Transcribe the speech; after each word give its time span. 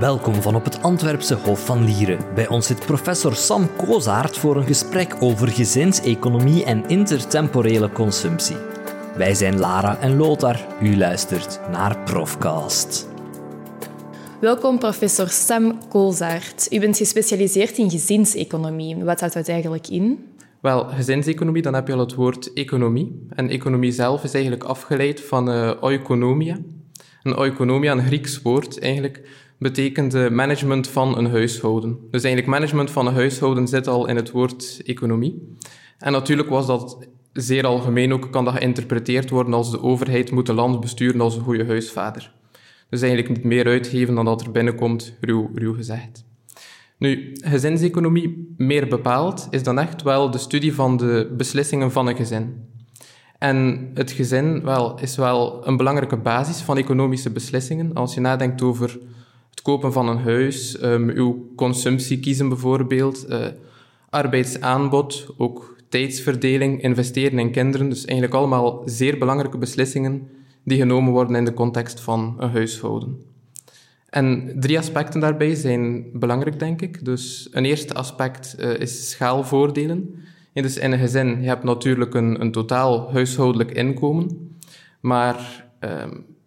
Welkom 0.00 0.34
van 0.34 0.54
op 0.54 0.64
het 0.64 0.82
Antwerpse 0.82 1.34
Hof 1.34 1.64
van 1.64 1.84
Lieren. 1.84 2.34
Bij 2.34 2.48
ons 2.48 2.66
zit 2.66 2.86
professor 2.86 3.34
Sam 3.34 3.76
Kozaert 3.76 4.38
voor 4.38 4.56
een 4.56 4.66
gesprek 4.66 5.16
over 5.20 5.48
gezinseconomie 5.48 6.64
en 6.64 6.88
intertemporele 6.88 7.92
consumptie. 7.92 8.56
Wij 9.16 9.34
zijn 9.34 9.58
Lara 9.58 9.98
en 9.98 10.16
Lothar. 10.16 10.66
U 10.82 10.96
luistert 10.96 11.60
naar 11.70 11.98
Profcast. 11.98 13.08
Welkom, 14.40 14.78
professor 14.78 15.28
Sam 15.28 15.88
Koolzaert. 15.88 16.72
U 16.72 16.80
bent 16.80 16.96
gespecialiseerd 16.96 17.78
in 17.78 17.90
gezinseconomie. 17.90 19.04
Wat 19.04 19.20
houdt 19.20 19.34
dat 19.34 19.48
eigenlijk 19.48 19.88
in? 19.88 20.34
Wel, 20.60 20.84
gezinseconomie, 20.84 21.62
dan 21.62 21.74
heb 21.74 21.86
je 21.86 21.92
al 21.92 21.98
het 21.98 22.14
woord 22.14 22.52
economie. 22.52 23.26
En 23.28 23.48
economie 23.48 23.92
zelf 23.92 24.24
is 24.24 24.32
eigenlijk 24.32 24.64
afgeleid 24.64 25.20
van 25.20 25.50
uh, 25.50 25.72
oikonomia. 25.80 26.58
Een 27.22 27.36
oikonomia, 27.36 27.92
een 27.92 28.06
Grieks 28.06 28.42
woord 28.42 28.80
eigenlijk, 28.80 29.22
betekent 29.58 30.30
management 30.30 30.88
van 30.88 31.18
een 31.18 31.30
huishouden. 31.30 31.98
Dus 32.10 32.22
eigenlijk 32.22 32.54
management 32.54 32.90
van 32.90 33.06
een 33.06 33.14
huishouden 33.14 33.68
zit 33.68 33.86
al 33.86 34.06
in 34.06 34.16
het 34.16 34.30
woord 34.30 34.80
economie. 34.84 35.56
En 35.98 36.12
natuurlijk 36.12 36.48
was 36.48 36.66
dat 36.66 37.08
zeer 37.32 37.66
algemeen 37.66 38.12
ook, 38.12 38.30
kan 38.30 38.44
dat 38.44 38.54
geïnterpreteerd 38.54 39.30
worden 39.30 39.54
als 39.54 39.70
de 39.70 39.82
overheid 39.82 40.30
moet 40.30 40.48
een 40.48 40.54
land 40.54 40.80
besturen 40.80 41.20
als 41.20 41.36
een 41.36 41.42
goede 41.42 41.66
huisvader. 41.66 42.34
Dus 42.88 43.00
eigenlijk 43.02 43.36
niet 43.36 43.44
meer 43.44 43.66
uitgeven 43.66 44.14
dan 44.14 44.24
dat 44.24 44.40
er 44.40 44.50
binnenkomt, 44.50 45.14
ruw, 45.20 45.50
ruw 45.54 45.74
gezegd. 45.74 46.24
Nu, 46.98 47.32
gezinseconomie 47.34 48.54
meer 48.56 48.88
bepaald 48.88 49.46
is 49.50 49.62
dan 49.62 49.78
echt 49.78 50.02
wel 50.02 50.30
de 50.30 50.38
studie 50.38 50.74
van 50.74 50.96
de 50.96 51.34
beslissingen 51.36 51.92
van 51.92 52.06
een 52.06 52.16
gezin. 52.16 52.64
En 53.38 53.90
het 53.94 54.10
gezin 54.10 54.62
wel, 54.62 55.00
is 55.00 55.16
wel 55.16 55.66
een 55.66 55.76
belangrijke 55.76 56.16
basis 56.16 56.60
van 56.60 56.76
economische 56.76 57.30
beslissingen. 57.30 57.94
Als 57.94 58.14
je 58.14 58.20
nadenkt 58.20 58.62
over 58.62 58.98
het 59.56 59.64
kopen 59.64 59.92
van 59.92 60.08
een 60.08 60.18
huis, 60.18 60.82
um, 60.82 61.08
uw 61.08 61.52
consumptie 61.56 62.20
kiezen 62.20 62.48
bijvoorbeeld, 62.48 63.26
uh, 63.28 63.46
arbeidsaanbod, 64.10 65.26
ook 65.36 65.76
tijdsverdeling, 65.88 66.82
investeren 66.82 67.38
in 67.38 67.50
kinderen. 67.50 67.88
Dus 67.88 68.04
eigenlijk 68.04 68.38
allemaal 68.38 68.82
zeer 68.84 69.18
belangrijke 69.18 69.58
beslissingen 69.58 70.28
die 70.64 70.78
genomen 70.78 71.12
worden 71.12 71.36
in 71.36 71.44
de 71.44 71.54
context 71.54 72.00
van 72.00 72.34
een 72.38 72.50
huishouden. 72.50 73.24
En 74.08 74.56
drie 74.60 74.78
aspecten 74.78 75.20
daarbij 75.20 75.54
zijn 75.54 76.04
belangrijk, 76.12 76.58
denk 76.58 76.82
ik. 76.82 77.04
Dus 77.04 77.48
een 77.52 77.64
eerste 77.64 77.94
aspect 77.94 78.56
uh, 78.60 78.80
is 78.80 79.10
schaalvoordelen. 79.10 80.14
En 80.52 80.62
dus 80.62 80.76
in 80.76 80.92
een 80.92 80.98
gezin, 80.98 81.42
je 81.42 81.48
hebt 81.48 81.64
natuurlijk 81.64 82.14
een, 82.14 82.40
een 82.40 82.52
totaal 82.52 83.12
huishoudelijk 83.12 83.70
inkomen, 83.70 84.56
maar 85.00 85.66
uh, 85.84 86.04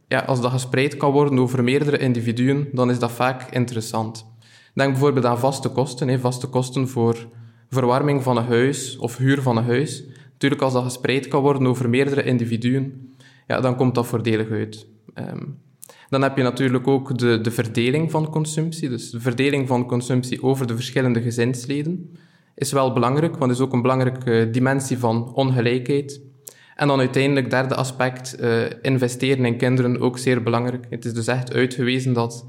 ja, 0.10 0.20
als 0.20 0.42
dat 0.42 0.52
gespreid 0.52 0.98
kan 0.98 1.12
worden 1.12 1.40
over 1.40 1.64
meerdere 1.64 1.98
individuen, 1.98 2.68
dan 2.72 2.90
is 2.90 3.00
dat 3.00 3.12
vaak 3.12 3.52
interessant. 3.52 4.26
Denk 4.74 4.92
bijvoorbeeld 4.92 5.26
aan 5.26 5.40
vaste 5.40 5.70
kosten, 5.70 6.08
hè, 6.08 6.20
vaste 6.20 6.48
kosten 6.48 6.88
voor 6.88 7.28
verwarming 7.70 8.24
van 8.24 8.38
een 8.38 8.46
huis 8.46 8.98
of 8.98 9.18
huur 9.18 9.42
van 9.42 9.58
een 9.58 9.64
huis. 9.64 10.04
Natuurlijk, 10.32 10.62
als 10.62 10.74
dat 10.74 10.84
gespreid 10.84 11.28
kan 11.28 11.42
worden 11.42 11.68
over 11.68 11.90
meerdere 11.90 12.24
individuen, 12.24 13.14
ja, 13.48 13.62
dan 13.62 13.76
komt 13.76 13.96
dat 13.96 14.08
voordelig 14.08 14.50
uit. 14.50 14.88
Um, 15.16 15.58
dan 16.10 16.22
heb 16.22 16.38
je 16.38 16.44
natuurlijk 16.44 16.88
ook 16.88 17.18
de, 17.18 17.42
de 17.42 17.52
verdeling 17.52 18.12
van 18.12 18.30
consumptie. 18.30 18.90
Dus 18.90 19.10
de 19.10 19.20
verdeling 19.20 19.68
van 19.68 19.88
consumptie 19.88 20.44
over 20.44 20.68
de 20.68 20.76
verschillende 20.76 21.22
gezinsleden 21.22 22.18
is 22.56 22.72
wel 22.72 22.94
belangrijk, 22.94 23.38
want 23.38 23.52
is 23.52 23.60
ook 23.60 23.74
een 23.74 23.82
belangrijke 23.82 24.50
dimensie 24.52 24.98
van 24.98 25.34
ongelijkheid. 25.34 26.22
En 26.80 26.88
dan 26.88 27.00
uiteindelijk, 27.00 27.50
derde 27.50 27.76
aspect, 27.76 28.36
uh, 28.40 28.62
investeren 28.82 29.46
in 29.46 29.58
kinderen, 29.58 30.00
ook 30.00 30.18
zeer 30.18 30.44
belangrijk. 30.44 30.86
Het 30.90 31.06
is 31.06 31.14
dus 31.14 31.28
echt 31.28 31.54
uitgewezen 31.54 32.14
dat 32.14 32.48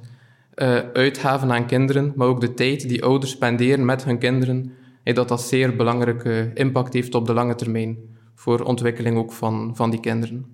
uh, 0.54 0.78
uitgaven 0.92 1.52
aan 1.52 1.66
kinderen, 1.66 2.12
maar 2.16 2.26
ook 2.26 2.40
de 2.40 2.54
tijd 2.54 2.88
die 2.88 3.04
ouders 3.04 3.32
spenderen 3.32 3.84
met 3.84 4.04
hun 4.04 4.18
kinderen, 4.18 4.72
dat 5.02 5.28
dat 5.28 5.42
zeer 5.42 5.76
belangrijke 5.76 6.50
impact 6.54 6.92
heeft 6.92 7.14
op 7.14 7.26
de 7.26 7.32
lange 7.32 7.54
termijn 7.54 7.98
voor 8.34 8.62
ontwikkeling 8.62 9.16
ook 9.16 9.32
van, 9.32 9.76
van 9.76 9.90
die 9.90 10.00
kinderen. 10.00 10.46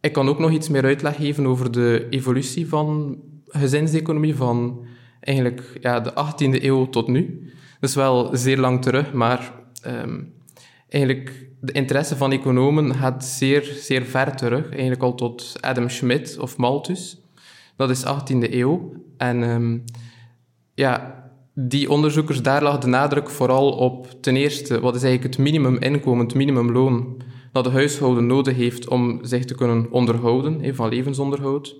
Ik 0.00 0.12
kan 0.12 0.28
ook 0.28 0.38
nog 0.38 0.50
iets 0.50 0.68
meer 0.68 0.84
uitleg 0.84 1.16
geven 1.16 1.46
over 1.46 1.70
de 1.70 2.06
evolutie 2.10 2.68
van 2.68 3.18
gezinseconomie 3.46 4.36
van 4.36 4.84
eigenlijk 5.20 5.78
ja, 5.80 6.00
de 6.00 6.10
18e 6.10 6.62
eeuw 6.62 6.88
tot 6.88 7.08
nu. 7.08 7.50
Dat 7.80 7.90
is 7.90 7.96
wel 7.96 8.36
zeer 8.36 8.58
lang 8.58 8.82
terug, 8.82 9.12
maar 9.12 9.52
um, 9.86 10.34
eigenlijk 10.88 11.48
de 11.60 11.72
interesse 11.72 12.16
van 12.16 12.32
economen 12.32 12.94
gaat 12.94 13.24
zeer, 13.24 13.62
zeer 13.62 14.04
ver 14.04 14.36
terug. 14.36 14.70
Eigenlijk 14.70 15.02
al 15.02 15.14
tot 15.14 15.56
Adam 15.60 15.88
Smith 15.88 16.38
of 16.38 16.56
Malthus. 16.56 17.20
Dat 17.76 17.90
is 17.90 18.04
18e 18.04 18.50
eeuw. 18.50 18.92
En 19.16 19.42
um, 19.42 19.84
ja, 20.74 21.24
die 21.54 21.90
onderzoekers, 21.90 22.42
daar 22.42 22.62
lag 22.62 22.78
de 22.78 22.86
nadruk 22.86 23.30
vooral 23.30 23.72
op 23.72 24.22
ten 24.22 24.36
eerste, 24.36 24.80
wat 24.80 24.94
is 24.94 25.02
eigenlijk 25.02 25.34
het 25.34 25.44
minimuminkomen, 25.44 26.26
het 26.26 26.34
minimumloon 26.34 27.16
dat 27.52 27.64
de 27.64 27.70
huishouden 27.70 28.26
nodig 28.26 28.56
heeft 28.56 28.88
om 28.88 29.18
zich 29.22 29.44
te 29.44 29.54
kunnen 29.54 29.86
onderhouden, 29.90 30.74
van 30.74 30.88
levensonderhoud. 30.88 31.76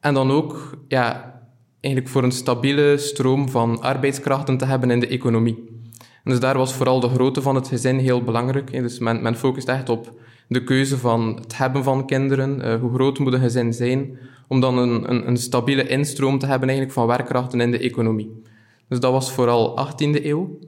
En 0.00 0.14
dan 0.14 0.30
ook 0.30 0.78
ja, 0.88 1.34
eigenlijk 1.80 2.12
voor 2.12 2.22
een 2.22 2.32
stabiele 2.32 2.98
stroom 2.98 3.48
van 3.48 3.80
arbeidskrachten 3.80 4.56
te 4.56 4.64
hebben 4.64 4.90
in 4.90 5.00
de 5.00 5.06
economie. 5.06 5.79
Dus 6.24 6.40
daar 6.40 6.58
was 6.58 6.74
vooral 6.74 7.00
de 7.00 7.08
grootte 7.08 7.42
van 7.42 7.54
het 7.54 7.68
gezin 7.68 7.98
heel 7.98 8.22
belangrijk. 8.22 8.72
Dus 8.72 8.98
men, 8.98 9.36
focust 9.36 9.68
echt 9.68 9.88
op 9.88 10.12
de 10.48 10.64
keuze 10.64 10.98
van 10.98 11.36
het 11.40 11.56
hebben 11.56 11.84
van 11.84 12.06
kinderen, 12.06 12.58
uh, 12.58 12.74
hoe 12.80 12.94
groot 12.94 13.18
moet 13.18 13.32
een 13.32 13.40
gezin 13.40 13.72
zijn, 13.72 14.18
om 14.48 14.60
dan 14.60 14.78
een, 14.78 15.10
een, 15.10 15.28
een, 15.28 15.36
stabiele 15.36 15.88
instroom 15.88 16.38
te 16.38 16.46
hebben 16.46 16.68
eigenlijk 16.68 16.98
van 16.98 17.06
werkkrachten 17.06 17.60
in 17.60 17.70
de 17.70 17.78
economie. 17.78 18.42
Dus 18.88 19.00
dat 19.00 19.12
was 19.12 19.32
vooral 19.32 19.88
18e 19.88 20.24
eeuw. 20.24 20.58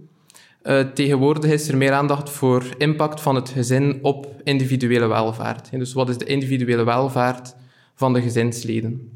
Uh, 0.63 0.81
tegenwoordig 0.81 1.51
is 1.51 1.69
er 1.69 1.77
meer 1.77 1.93
aandacht 1.93 2.31
voor 2.31 2.65
impact 2.79 3.21
van 3.21 3.35
het 3.35 3.49
gezin 3.49 3.99
op 4.03 4.27
individuele 4.45 5.07
welvaart. 5.07 5.71
Dus 5.71 5.93
wat 5.93 6.09
is 6.09 6.19
de 6.19 6.25
individuele 6.25 6.85
welvaart 6.85 7.55
van 7.95 8.13
de 8.13 8.23
gezinsleden? 8.23 9.11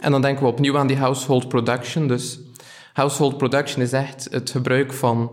En 0.00 0.10
dan 0.10 0.22
denken 0.22 0.42
we 0.42 0.50
opnieuw 0.50 0.78
aan 0.78 0.86
die 0.86 0.96
household 0.96 1.48
production. 1.48 2.08
Dus 2.08 2.40
household 2.96 3.36
production 3.36 3.82
is 3.82 3.92
echt 3.92 4.28
het 4.30 4.50
gebruik 4.50 4.92
van 4.92 5.30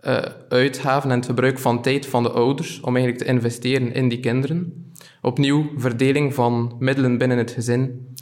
uh, 0.00 0.18
uitgaven 0.48 1.10
en 1.10 1.16
het 1.16 1.26
gebruik 1.26 1.58
van 1.58 1.82
tijd 1.82 2.06
van 2.06 2.22
de 2.22 2.30
ouders 2.30 2.80
om 2.80 2.96
eigenlijk 2.96 3.24
te 3.24 3.32
investeren 3.32 3.92
in 3.92 4.08
die 4.08 4.20
kinderen. 4.20 4.92
Opnieuw 5.22 5.70
verdeling 5.76 6.34
van 6.34 6.76
middelen 6.78 7.18
binnen 7.18 7.38
het 7.38 7.50
gezin. 7.50 8.14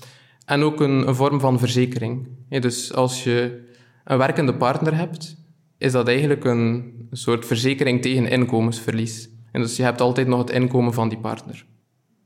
En 0.45 0.63
ook 0.63 0.81
een, 0.81 1.09
een 1.09 1.15
vorm 1.15 1.41
van 1.41 1.59
verzekering. 1.59 2.29
dus 2.49 2.95
als 2.95 3.25
je 3.25 3.65
een 4.05 4.19
werkende 4.19 4.55
partner 4.55 4.97
hebt, 4.97 5.37
is 5.79 5.93
dat 5.93 6.09
eigenlijk 6.09 6.45
een 6.45 6.93
soort 7.11 7.47
verzekering 7.47 8.03
tegen 8.03 8.29
inkomensverlies. 8.29 9.29
En 9.53 9.61
dus 9.61 9.77
je 9.77 9.83
hebt 9.83 10.01
altijd 10.01 10.27
nog 10.27 10.39
het 10.39 10.51
inkomen 10.51 10.93
van 10.93 11.09
die 11.09 11.19
partner. 11.19 11.67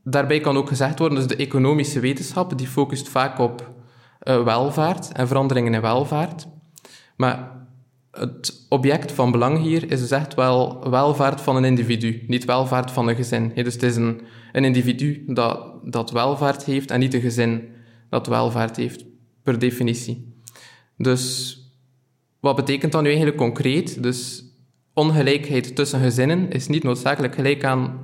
Daarbij 0.03 0.39
kan 0.39 0.57
ook 0.57 0.67
gezegd 0.67 0.99
worden, 0.99 1.17
dus 1.17 1.27
de 1.27 1.35
economische 1.35 1.99
wetenschap 1.99 2.57
die 2.57 2.67
focust 2.67 3.09
vaak 3.09 3.39
op 3.39 3.80
uh, 4.23 4.43
welvaart 4.43 5.11
en 5.11 5.27
veranderingen 5.27 5.73
in 5.73 5.81
welvaart. 5.81 6.47
Maar 7.15 7.59
het 8.11 8.65
object 8.69 9.11
van 9.11 9.31
belang 9.31 9.61
hier 9.61 9.91
is 9.91 9.99
dus 9.99 10.11
echt 10.11 10.33
wel 10.33 10.89
welvaart 10.89 11.41
van 11.41 11.55
een 11.55 11.65
individu, 11.65 12.23
niet 12.27 12.45
welvaart 12.45 12.91
van 12.91 13.07
een 13.07 13.15
gezin. 13.15 13.51
dus 13.55 13.73
het 13.73 13.83
is 13.83 13.95
een, 13.95 14.21
een 14.51 14.63
individu 14.63 15.23
dat, 15.27 15.73
dat 15.83 16.11
welvaart 16.11 16.63
heeft 16.63 16.91
en 16.91 16.99
niet 16.99 17.13
een 17.13 17.21
gezin 17.21 17.69
dat 18.09 18.27
welvaart 18.27 18.75
heeft, 18.75 19.05
per 19.43 19.59
definitie. 19.59 20.35
Dus 20.97 21.57
wat 22.39 22.55
betekent 22.55 22.91
dat 22.91 23.01
nu 23.01 23.07
eigenlijk 23.07 23.37
concreet? 23.37 24.03
Dus 24.03 24.45
ongelijkheid 24.93 25.75
tussen 25.75 26.01
gezinnen 26.01 26.49
is 26.49 26.67
niet 26.67 26.83
noodzakelijk 26.83 27.35
gelijk 27.35 27.63
aan 27.63 27.99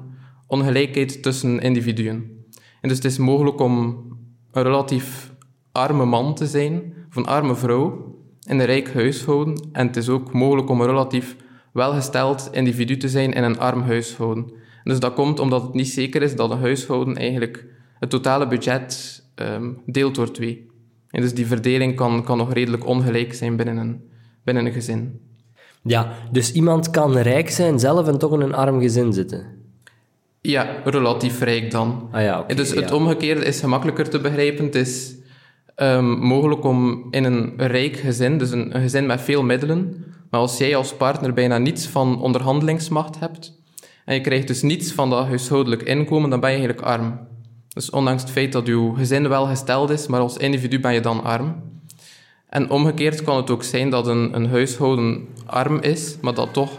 ongelijkheid 0.48 1.24
tussen 1.24 1.60
individuen. 1.60 2.46
En 2.82 2.90
dus 2.90 2.98
het 2.98 3.06
is 3.06 3.18
mogelijk 3.18 3.60
om 3.60 4.06
een 4.52 4.64
relatief 4.64 5.36
arme 5.78 6.06
man 6.06 6.36
te 6.36 6.48
zijn, 6.48 6.94
of 7.10 7.16
een 7.16 7.26
arme 7.26 7.56
vrouw, 7.56 8.16
in 8.46 8.60
een 8.60 8.66
rijk 8.66 8.94
huishouden. 8.94 9.70
En 9.72 9.88
het 9.88 9.96
is 9.96 10.10
ook 10.10 10.34
mogelijk 10.34 10.70
om 10.70 10.82
een 10.82 10.88
relatief 10.88 11.36
welgesteld 11.74 12.50
individu 12.52 12.98
te 12.98 13.10
zijn 13.10 13.34
in 13.34 13.44
een 13.44 13.60
arm 13.60 13.82
huishouden. 13.82 14.52
dus 14.84 15.00
dat 15.00 15.14
komt 15.14 15.40
omdat 15.40 15.62
het 15.62 15.74
niet 15.74 15.88
zeker 15.88 16.22
is 16.22 16.36
dat 16.36 16.52
een 16.52 16.60
huishouden 16.60 17.16
eigenlijk 17.16 17.66
het 18.00 18.10
totale 18.10 18.48
budget 18.48 19.24
um, 19.36 19.82
deelt 19.86 20.16
door 20.16 20.32
twee. 20.32 20.68
En 21.10 21.22
dus 21.22 21.34
die 21.34 21.48
verdeling 21.48 21.96
kan, 21.96 22.24
kan 22.24 22.38
nog 22.38 22.54
redelijk 22.54 22.86
ongelijk 22.86 23.34
zijn 23.34 23.56
binnen 23.56 23.78
een, 23.78 24.02
binnen 24.44 24.66
een 24.66 24.72
gezin. 24.72 25.20
Ja, 25.82 26.14
dus 26.32 26.52
iemand 26.52 26.90
kan 26.90 27.18
rijk 27.18 27.50
zijn 27.50 27.80
zelf 27.80 28.08
en 28.08 28.18
toch 28.18 28.34
in 28.34 28.42
een 28.42 28.54
arm 28.54 28.80
gezin 28.80 29.14
zitten? 29.14 29.46
Ja, 30.42 30.82
relatief 30.84 31.40
rijk 31.40 31.72
dan. 31.72 32.10
Ah 32.12 32.22
ja, 32.22 32.40
okay, 32.40 32.56
dus 32.56 32.74
het 32.74 32.92
omgekeerde 32.92 33.46
is 33.46 33.60
gemakkelijker 33.60 34.10
te 34.10 34.20
begrijpen. 34.20 34.66
Het 34.66 34.76
is 34.76 35.16
um, 35.82 36.20
mogelijk 36.20 36.64
om 36.64 37.08
in 37.12 37.24
een 37.24 37.54
rijk 37.58 37.98
gezin, 37.98 38.38
dus 38.38 38.52
een, 38.52 38.76
een, 38.76 38.82
gezin 38.82 39.06
met 39.06 39.22
veel 39.22 39.44
middelen, 39.44 40.06
maar 40.30 40.40
als 40.40 40.58
jij 40.58 40.76
als 40.76 40.94
partner 40.94 41.34
bijna 41.34 41.58
niets 41.58 41.88
van 41.88 42.22
onderhandelingsmacht 42.22 43.20
hebt, 43.20 43.54
en 44.06 44.14
je 44.14 44.22
krijgt 44.22 44.48
dus 44.48 44.62
niets 44.62 44.92
van 44.92 45.10
dat 45.10 45.26
huishoudelijk 45.26 45.82
inkomen, 45.82 46.30
dan 46.30 46.40
ben 46.40 46.52
je 46.52 46.58
eigenlijk 46.58 46.88
arm. 46.88 47.20
Dus 47.68 47.90
ondanks 47.90 48.22
het 48.22 48.32
feit 48.32 48.52
dat 48.52 48.68
je 48.68 48.92
gezin 48.96 49.30
wel 49.30 49.46
gesteld 49.46 49.90
is, 49.90 50.08
maar 50.08 50.20
als 50.20 50.38
individu 50.38 50.80
ben 50.80 50.94
je 50.94 51.00
dan 51.00 51.24
arm. 51.24 51.56
En 52.50 52.70
omgekeerd 52.70 53.24
kan 53.24 53.38
het 53.38 53.50
ook 53.50 53.64
zijn 53.64 53.90
dat 53.90 54.08
een, 54.08 54.36
een 54.36 54.50
huishouden 54.50 55.28
arm 55.46 55.80
is, 55.80 56.18
maar 56.22 56.34
dat 56.34 56.54
toch 56.54 56.72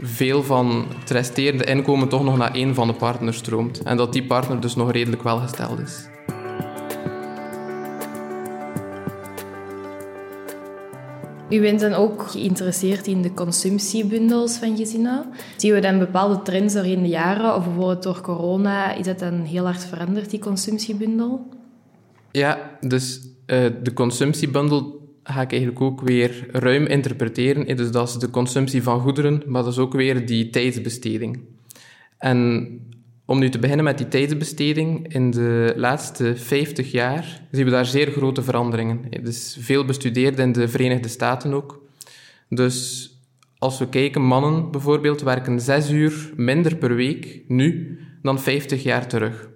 veel 0.00 0.42
van 0.42 0.86
het 0.98 1.10
resterende 1.10 1.64
inkomen 1.64 2.08
toch 2.08 2.24
nog 2.24 2.36
naar 2.36 2.54
één 2.54 2.74
van 2.74 2.86
de 2.86 2.94
partners 2.94 3.36
stroomt. 3.36 3.82
En 3.82 3.96
dat 3.96 4.12
die 4.12 4.24
partner 4.26 4.60
dus 4.60 4.74
nog 4.74 4.90
redelijk 4.90 5.22
welgesteld 5.22 5.78
is. 5.78 6.09
U 11.50 11.60
bent 11.60 11.80
dan 11.80 11.92
ook 11.92 12.22
geïnteresseerd 12.22 13.06
in 13.06 13.22
de 13.22 13.34
consumptiebundels 13.34 14.56
van 14.56 14.76
gezinnen. 14.76 15.24
Zien 15.56 15.74
we 15.74 15.80
dan 15.80 15.98
bepaalde 15.98 16.42
trends 16.42 16.74
in 16.74 17.02
de 17.02 17.08
jaren, 17.08 17.54
of 17.54 17.64
bijvoorbeeld 17.64 18.02
door 18.02 18.20
corona, 18.20 18.94
is 18.94 19.04
dat 19.04 19.18
dan 19.18 19.40
heel 19.40 19.64
hard 19.64 19.84
veranderd, 19.84 20.30
die 20.30 20.40
consumptiebundel? 20.40 21.48
Ja, 22.32 22.78
dus 22.80 23.20
uh, 23.46 23.66
de 23.82 23.92
consumptiebundel 23.94 25.08
ga 25.22 25.40
ik 25.40 25.50
eigenlijk 25.50 25.80
ook 25.80 26.00
weer 26.00 26.46
ruim 26.52 26.86
interpreteren. 26.86 27.76
Dus 27.76 27.90
dat 27.90 28.08
is 28.08 28.14
de 28.14 28.30
consumptie 28.30 28.82
van 28.82 29.00
goederen, 29.00 29.42
maar 29.46 29.62
dat 29.62 29.72
is 29.72 29.78
ook 29.78 29.92
weer 29.92 30.26
die 30.26 30.50
tijdsbesteding. 30.50 31.40
En 32.18 32.68
om 33.30 33.38
nu 33.38 33.48
te 33.48 33.58
beginnen 33.58 33.84
met 33.84 33.98
die 33.98 34.08
tijdsbesteding, 34.08 35.12
in 35.12 35.30
de 35.30 35.72
laatste 35.76 36.36
50 36.36 36.90
jaar 36.90 37.42
zien 37.50 37.64
we 37.64 37.70
daar 37.70 37.86
zeer 37.86 38.10
grote 38.10 38.42
veranderingen. 38.42 39.00
Het 39.10 39.28
is 39.28 39.56
veel 39.60 39.84
bestudeerd 39.84 40.38
in 40.38 40.52
de 40.52 40.68
Verenigde 40.68 41.08
Staten 41.08 41.54
ook. 41.54 41.82
Dus 42.48 43.08
als 43.58 43.78
we 43.78 43.88
kijken, 43.88 44.22
mannen 44.22 44.70
bijvoorbeeld 44.70 45.22
werken 45.22 45.60
zes 45.60 45.90
uur 45.90 46.32
minder 46.36 46.76
per 46.76 46.94
week 46.94 47.42
nu 47.48 47.98
dan 48.22 48.40
50 48.40 48.82
jaar 48.82 49.06
terug. 49.06 49.48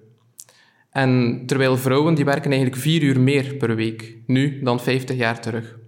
En 0.91 1.43
terwijl 1.47 1.77
vrouwen 1.77 2.15
die 2.15 2.25
werken 2.25 2.50
eigenlijk 2.50 2.82
vier 2.82 3.03
uur 3.03 3.20
meer 3.20 3.55
per 3.55 3.77
week 3.77 4.17
nu 4.27 4.62
dan 4.62 4.81
50 4.81 5.17
jaar 5.17 5.41
terug. 5.41 5.79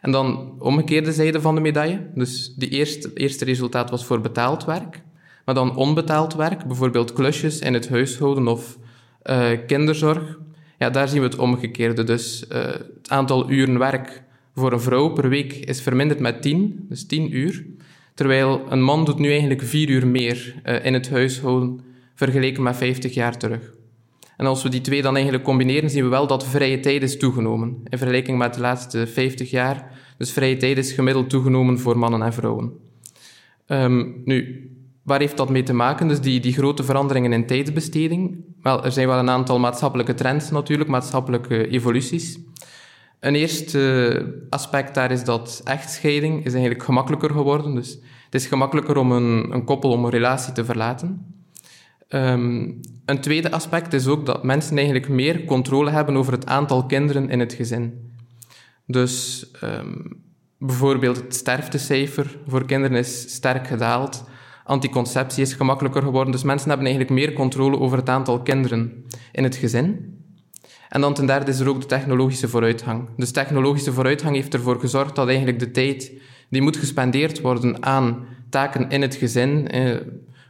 En 0.00 0.10
dan 0.10 0.54
omgekeerde 0.58 1.12
zijde 1.12 1.40
van 1.40 1.54
de 1.54 1.60
medaille. 1.60 2.10
Dus 2.14 2.52
het 2.58 2.70
eerste, 2.70 3.10
eerste 3.14 3.44
resultaat 3.44 3.90
was 3.90 4.04
voor 4.04 4.20
betaald 4.20 4.64
werk. 4.64 5.02
Maar 5.44 5.54
dan 5.54 5.76
onbetaald 5.76 6.34
werk, 6.34 6.64
bijvoorbeeld 6.64 7.12
klusjes 7.12 7.58
in 7.58 7.74
het 7.74 7.88
huishouden 7.88 8.48
of 8.48 8.78
uh, 9.24 9.50
kinderzorg. 9.66 10.38
Ja, 10.78 10.90
daar 10.90 11.08
zien 11.08 11.20
we 11.20 11.26
het 11.26 11.38
omgekeerde. 11.38 12.04
Dus 12.04 12.44
uh, 12.52 12.58
het 12.64 13.08
aantal 13.08 13.50
uren 13.50 13.78
werk 13.78 14.22
voor 14.54 14.72
een 14.72 14.80
vrouw 14.80 15.08
per 15.08 15.28
week 15.28 15.52
is 15.52 15.80
verminderd 15.82 16.20
met 16.20 16.42
10, 16.42 16.86
dus 16.88 17.06
10 17.06 17.36
uur. 17.36 17.64
Terwijl 18.14 18.62
een 18.68 18.82
man 18.82 19.04
doet 19.04 19.18
nu 19.18 19.30
eigenlijk 19.30 19.62
4 19.62 19.88
uur 19.88 20.06
meer 20.06 20.54
uh, 20.64 20.84
in 20.84 20.94
het 20.94 21.10
huishouden 21.10 21.80
vergeleken 22.14 22.62
met 22.62 22.76
50 22.76 23.14
jaar 23.14 23.38
terug. 23.38 23.72
En 24.36 24.46
als 24.46 24.62
we 24.62 24.68
die 24.68 24.80
twee 24.80 25.02
dan 25.02 25.14
eigenlijk 25.14 25.44
combineren, 25.44 25.90
zien 25.90 26.04
we 26.04 26.08
wel 26.08 26.26
dat 26.26 26.46
vrije 26.46 26.80
tijd 26.80 27.02
is 27.02 27.18
toegenomen. 27.18 27.80
In 27.88 27.98
vergelijking 27.98 28.38
met 28.38 28.54
de 28.54 28.60
laatste 28.60 29.06
50 29.06 29.50
jaar. 29.50 29.92
Dus 30.16 30.32
vrije 30.32 30.56
tijd 30.56 30.78
is 30.78 30.92
gemiddeld 30.92 31.30
toegenomen 31.30 31.78
voor 31.78 31.98
mannen 31.98 32.22
en 32.22 32.32
vrouwen. 32.32 32.72
Um, 33.66 34.22
nu, 34.24 34.70
waar 35.02 35.20
heeft 35.20 35.36
dat 35.36 35.50
mee 35.50 35.62
te 35.62 35.72
maken? 35.72 36.08
Dus 36.08 36.20
die, 36.20 36.40
die 36.40 36.52
grote 36.52 36.84
veranderingen 36.84 37.32
in 37.32 37.46
tijdsbesteding. 37.46 38.44
Wel, 38.62 38.84
er 38.84 38.92
zijn 38.92 39.06
wel 39.06 39.18
een 39.18 39.30
aantal 39.30 39.58
maatschappelijke 39.58 40.14
trends 40.14 40.50
natuurlijk, 40.50 40.90
maatschappelijke 40.90 41.68
evoluties. 41.68 42.38
Een 43.20 43.34
eerste 43.34 44.46
aspect 44.50 44.94
daar 44.94 45.10
is 45.10 45.24
dat 45.24 45.60
echtscheiding 45.64 46.44
is 46.44 46.52
eigenlijk 46.52 46.84
gemakkelijker 46.84 47.30
geworden. 47.30 47.74
Dus 47.74 47.98
het 48.24 48.34
is 48.34 48.46
gemakkelijker 48.46 48.96
om 48.96 49.12
een, 49.12 49.52
een 49.52 49.64
koppel, 49.64 49.90
om 49.90 50.04
een 50.04 50.10
relatie 50.10 50.52
te 50.52 50.64
verlaten. 50.64 51.38
Um, 52.08 52.80
een 53.04 53.20
tweede 53.20 53.50
aspect 53.50 53.92
is 53.92 54.06
ook 54.06 54.26
dat 54.26 54.42
mensen 54.42 54.76
eigenlijk 54.76 55.08
meer 55.08 55.44
controle 55.44 55.90
hebben 55.90 56.16
over 56.16 56.32
het 56.32 56.46
aantal 56.46 56.86
kinderen 56.86 57.28
in 57.28 57.40
het 57.40 57.52
gezin. 57.52 58.12
Dus 58.86 59.46
um, 59.64 60.22
bijvoorbeeld 60.58 61.16
het 61.16 61.34
sterftecijfer 61.34 62.38
voor 62.46 62.66
kinderen 62.66 62.96
is 62.96 63.34
sterk 63.34 63.66
gedaald. 63.66 64.24
Anticonceptie 64.64 65.42
is 65.42 65.52
gemakkelijker 65.52 66.02
geworden. 66.02 66.32
Dus 66.32 66.42
mensen 66.42 66.68
hebben 66.68 66.86
eigenlijk 66.86 67.16
meer 67.20 67.32
controle 67.32 67.78
over 67.78 67.98
het 67.98 68.08
aantal 68.08 68.40
kinderen 68.42 69.04
in 69.32 69.44
het 69.44 69.56
gezin. 69.56 70.18
En 70.88 71.00
dan 71.00 71.14
ten 71.14 71.26
derde 71.26 71.50
is 71.50 71.60
er 71.60 71.68
ook 71.68 71.80
de 71.80 71.86
technologische 71.86 72.48
vooruitgang. 72.48 73.08
Dus 73.16 73.30
technologische 73.30 73.92
vooruitgang 73.92 74.34
heeft 74.34 74.54
ervoor 74.54 74.80
gezorgd 74.80 75.16
dat 75.16 75.26
eigenlijk 75.28 75.58
de 75.58 75.70
tijd 75.70 76.12
die 76.48 76.62
moet 76.62 76.76
gespendeerd 76.76 77.40
worden 77.40 77.82
aan 77.82 78.26
taken 78.48 78.88
in 78.88 79.02
het 79.02 79.14
gezin, 79.14 79.68
eh, 79.68 79.96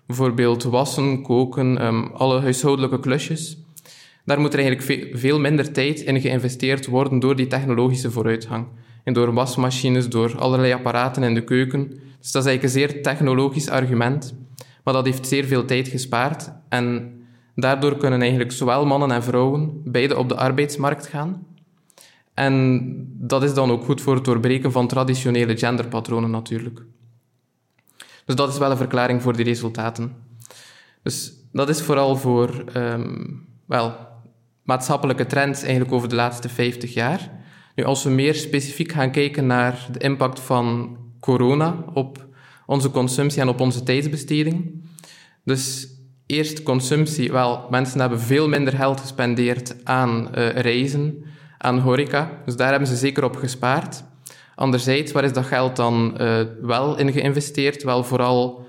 bijvoorbeeld 0.07 0.63
wassen, 0.63 1.23
koken, 1.23 1.87
um, 1.87 2.11
alle 2.13 2.41
huishoudelijke 2.41 3.01
klusjes, 3.01 3.59
daar 4.25 4.41
moet 4.41 4.53
er 4.53 4.59
eigenlijk 4.59 5.11
veel 5.19 5.41
minder 5.41 5.73
tijd 5.73 6.01
in 6.01 6.21
geïnvesteerd 6.21 6.87
worden 6.87 7.19
door 7.19 7.37
die 7.37 7.47
technologische 7.47 8.11
vooruitgang. 8.11 8.67
En 9.05 9.13
door 9.13 9.33
wasmachines, 9.33 10.09
door 10.09 10.39
allerlei 10.39 10.73
apparaten 10.73 11.23
in 11.23 11.35
de 11.35 11.45
keuken. 11.45 11.89
Dus 11.89 12.33
dat 12.33 12.43
is 12.45 12.49
eigenlijk 12.49 12.63
een 12.63 12.69
zeer 12.69 13.03
technologisch 13.03 13.69
argument. 13.69 14.35
Maar 14.85 14.95
dat 14.95 15.05
heeft 15.05 15.27
zeer 15.27 15.45
veel 15.45 15.65
tijd 15.65 15.89
gespaard. 15.89 16.53
En 16.69 17.13
daardoor 17.55 17.97
kunnen 17.97 18.21
eigenlijk 18.21 18.53
zowel 18.53 18.87
mannen 18.87 19.11
en 19.11 19.23
vrouwen 19.23 19.83
beide 19.85 20.17
op 20.17 20.29
de 20.29 20.37
arbeidsmarkt 20.37 21.07
gaan. 21.07 21.47
En 22.35 22.95
dat 23.19 23.43
is 23.43 23.55
dan 23.55 23.71
ook 23.71 23.85
goed 23.85 24.01
voor 24.01 24.15
het 24.15 24.25
doorbreken 24.25 24.73
van 24.73 24.87
traditionele 24.87 25.57
genderpatronen 25.57 26.31
natuurlijk. 26.31 26.83
Dus 28.25 28.35
dat 28.35 28.49
is 28.49 28.59
wel 28.59 28.71
een 28.71 28.77
verklaring 28.77 29.23
voor 29.23 29.37
die 29.37 29.45
resultaten. 29.45 30.13
Dus 31.03 31.33
dat 31.53 31.69
is 31.69 31.83
vooral 31.83 32.17
voor 32.17 32.65
um, 32.77 33.47
wel, 33.67 33.95
maatschappelijke 34.63 35.27
trends 35.27 35.63
eigenlijk 35.63 35.93
over 35.93 36.09
de 36.09 36.15
laatste 36.15 36.49
50 36.49 36.95
jaar. 36.95 37.31
Nu, 37.75 37.85
als 37.85 38.05
we 38.05 38.11
meer 38.11 38.35
specifiek 38.35 38.93
gaan 38.93 39.11
kijken 39.11 39.47
naar 39.47 39.87
de 39.93 39.99
impact 39.99 40.41
van 40.41 40.97
corona 41.21 41.85
op 41.95 42.29
onze 42.67 42.91
consumptie 42.91 43.41
en 43.41 43.49
op 43.49 43.61
onze 43.61 43.83
tijdsbesteding. 43.83 44.85
Dus 45.45 45.89
eerst 46.27 46.63
consumptie. 46.63 47.33
Wel, 47.33 47.67
mensen 47.71 48.01
hebben 48.01 48.21
veel 48.21 48.49
minder 48.49 48.73
geld 48.73 49.01
gespendeerd 49.01 49.85
aan 49.85 50.29
uh, 50.35 50.49
reizen, 50.49 51.25
aan 51.59 51.79
horeca. 51.79 52.31
Dus 52.45 52.57
daar 52.57 52.71
hebben 52.71 52.89
ze 52.89 52.97
zeker 52.97 53.25
op 53.25 53.37
gespaard. 53.37 54.03
Anderzijds, 54.55 55.13
waar 55.13 55.25
is 55.25 55.33
dat 55.33 55.45
geld 55.45 55.77
dan 55.77 56.17
uh, 56.21 56.41
wel 56.63 56.99
in 56.99 57.13
geïnvesteerd? 57.13 57.83
Wel 57.83 58.05
vooral 58.05 58.67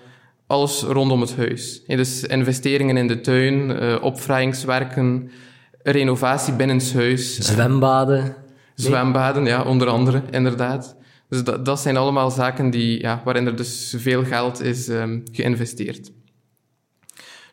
alles 0.47 0.81
rondom 0.81 1.21
het 1.21 1.35
huis. 1.35 1.81
dus 1.85 2.23
investeringen 2.23 2.97
in 2.97 3.07
de 3.07 3.21
tuin, 3.21 3.83
uh, 3.83 3.95
opvraaiingswerken, 4.01 5.31
renovatie 5.83 6.53
binnenshuis. 6.53 7.37
Zwembaden. 7.37 8.35
Zwembaden, 8.75 9.45
ja, 9.45 9.63
onder 9.63 9.87
andere, 9.87 10.23
inderdaad. 10.31 10.95
Dus 11.29 11.43
dat, 11.43 11.65
dat 11.65 11.79
zijn 11.79 11.97
allemaal 11.97 12.31
zaken 12.31 12.69
die, 12.69 12.99
ja, 12.99 13.21
waarin 13.25 13.45
er 13.45 13.55
dus 13.55 13.95
veel 13.97 14.23
geld 14.23 14.61
is 14.61 14.87
um, 14.87 15.23
geïnvesteerd. 15.31 16.11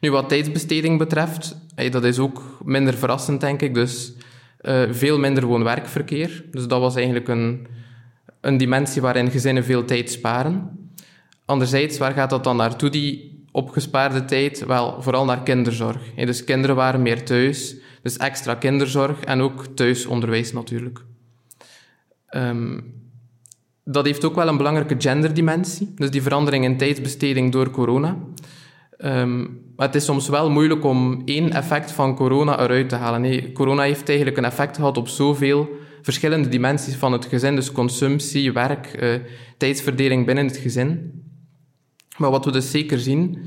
Nu, 0.01 0.11
wat 0.11 0.29
tijdsbesteding 0.29 0.99
betreft, 0.99 1.57
hey, 1.75 1.91
dat 1.91 2.05
is 2.05 2.19
ook 2.19 2.59
minder 2.65 2.95
verrassend, 2.95 3.41
denk 3.41 3.63
ik. 3.63 3.75
Dus 3.75 4.13
uh, 4.61 4.83
veel 4.91 5.19
minder 5.19 5.47
woon-werkverkeer. 5.47 6.45
Dus 6.51 6.67
dat 6.67 6.81
was 6.81 6.95
eigenlijk 6.95 7.29
een, 7.29 7.67
een 8.41 8.57
dimensie 8.57 9.03
waarin 9.03 9.31
gezinnen 9.31 9.65
veel 9.65 9.85
tijd 9.85 10.11
sparen. 10.11 10.71
Anderzijds, 11.45 11.99
waar 11.99 12.13
gaat 12.13 12.31
dat 12.31 12.45
dan 12.45 12.57
naartoe, 12.57 12.91
die 12.91 13.43
opgespaarde 13.53 14.25
tijd? 14.25 14.67
Wel, 14.67 15.03
vooral 15.03 15.25
naar 15.25 15.43
kinderzorg. 15.43 16.15
Dus 16.15 16.45
kinderen 16.45 16.77
waren 16.77 17.03
meer 17.03 17.25
thuis, 17.25 17.77
dus 18.09 18.17
extra 18.27 18.55
kinderzorg 18.55 19.21
en 19.21 19.41
ook 19.41 19.67
thuisonderwijs 19.67 20.53
natuurlijk. 20.53 21.05
Um, 22.31 22.95
dat 23.85 24.05
heeft 24.05 24.25
ook 24.25 24.35
wel 24.35 24.49
een 24.49 24.57
belangrijke 24.57 24.95
genderdimensie, 24.99 25.93
dus 25.95 26.11
die 26.11 26.23
verandering 26.23 26.65
in 26.65 26.77
tijdsbesteding 26.77 27.53
door 27.53 27.71
corona. 27.71 28.17
Um, 28.99 29.67
maar 29.77 29.87
het 29.87 29.97
is 29.97 30.05
soms 30.05 30.29
wel 30.29 30.51
moeilijk 30.51 30.85
om 30.85 31.23
één 31.25 31.53
effect 31.53 31.93
van 31.93 32.17
corona 32.17 32.61
eruit 32.61 32.89
te 32.89 32.95
halen. 32.95 33.21
Nee, 33.21 33.53
corona 33.53 33.83
heeft 33.83 34.09
eigenlijk 34.09 34.39
een 34.39 34.45
effect 34.45 34.77
gehad 34.77 34.97
op 34.97 35.09
zoveel 35.09 35.69
verschillende 36.03 36.49
dimensies 36.49 36.95
van 36.95 37.13
het 37.13 37.25
gezin, 37.25 37.55
dus 37.55 37.73
consumptie, 37.73 38.53
werk, 38.53 39.03
uh, 39.03 39.15
tijdsverdeling 39.57 40.27
binnen 40.27 40.47
het 40.47 40.57
gezin. 40.57 41.13
Maar 42.17 42.31
wat 42.31 42.45
we 42.45 42.53
dus 42.53 42.71
zeker 42.71 42.99
zien, 42.99 43.39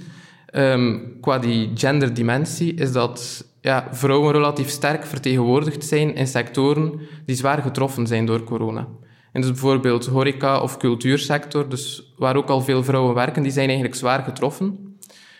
um, 0.53 1.17
qua 1.21 1.39
die 1.39 1.71
genderdimensie, 1.73 2.73
is 2.73 2.91
dat 2.91 3.45
ja, 3.61 3.87
vrouwen 3.91 4.31
relatief 4.31 4.69
sterk 4.69 5.05
vertegenwoordigd 5.05 5.85
zijn 5.85 6.15
in 6.15 6.27
sectoren 6.27 6.99
die 7.25 7.35
zwaar 7.35 7.61
getroffen 7.61 8.07
zijn 8.07 8.25
door 8.25 8.43
corona. 8.43 8.87
En 9.31 9.41
dus 9.41 9.49
bijvoorbeeld 9.49 10.05
horeca 10.05 10.61
of 10.61 10.77
cultuursector, 10.77 11.69
dus 11.69 12.13
waar 12.17 12.35
ook 12.35 12.49
al 12.49 12.61
veel 12.61 12.83
vrouwen 12.83 13.13
werken, 13.15 13.43
die 13.43 13.51
zijn 13.51 13.67
eigenlijk 13.67 13.97
zwaar 13.97 14.23
getroffen. 14.23 14.97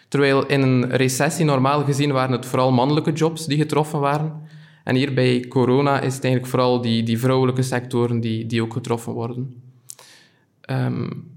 Terwijl 0.08 0.46
in 0.46 0.62
een 0.62 0.90
recessie 0.90 1.46
normaal 1.46 1.84
gezien 1.84 2.12
waren 2.12 2.32
het 2.32 2.46
vooral 2.46 2.72
mannelijke 2.72 3.12
jobs 3.12 3.46
die 3.46 3.58
getroffen 3.58 4.00
waren. 4.00 4.42
En 4.84 4.96
hier 4.96 5.14
bij 5.14 5.46
corona 5.50 6.00
is 6.00 6.14
het 6.14 6.24
eigenlijk 6.24 6.54
vooral 6.54 6.82
die, 6.82 7.04
die 7.04 7.20
vrouwelijke 7.20 7.62
sectoren 7.62 8.20
die, 8.20 8.46
die 8.46 8.62
ook 8.62 8.74
getroffen 8.74 9.14
worden. 9.14 9.64
Um, 10.70 11.30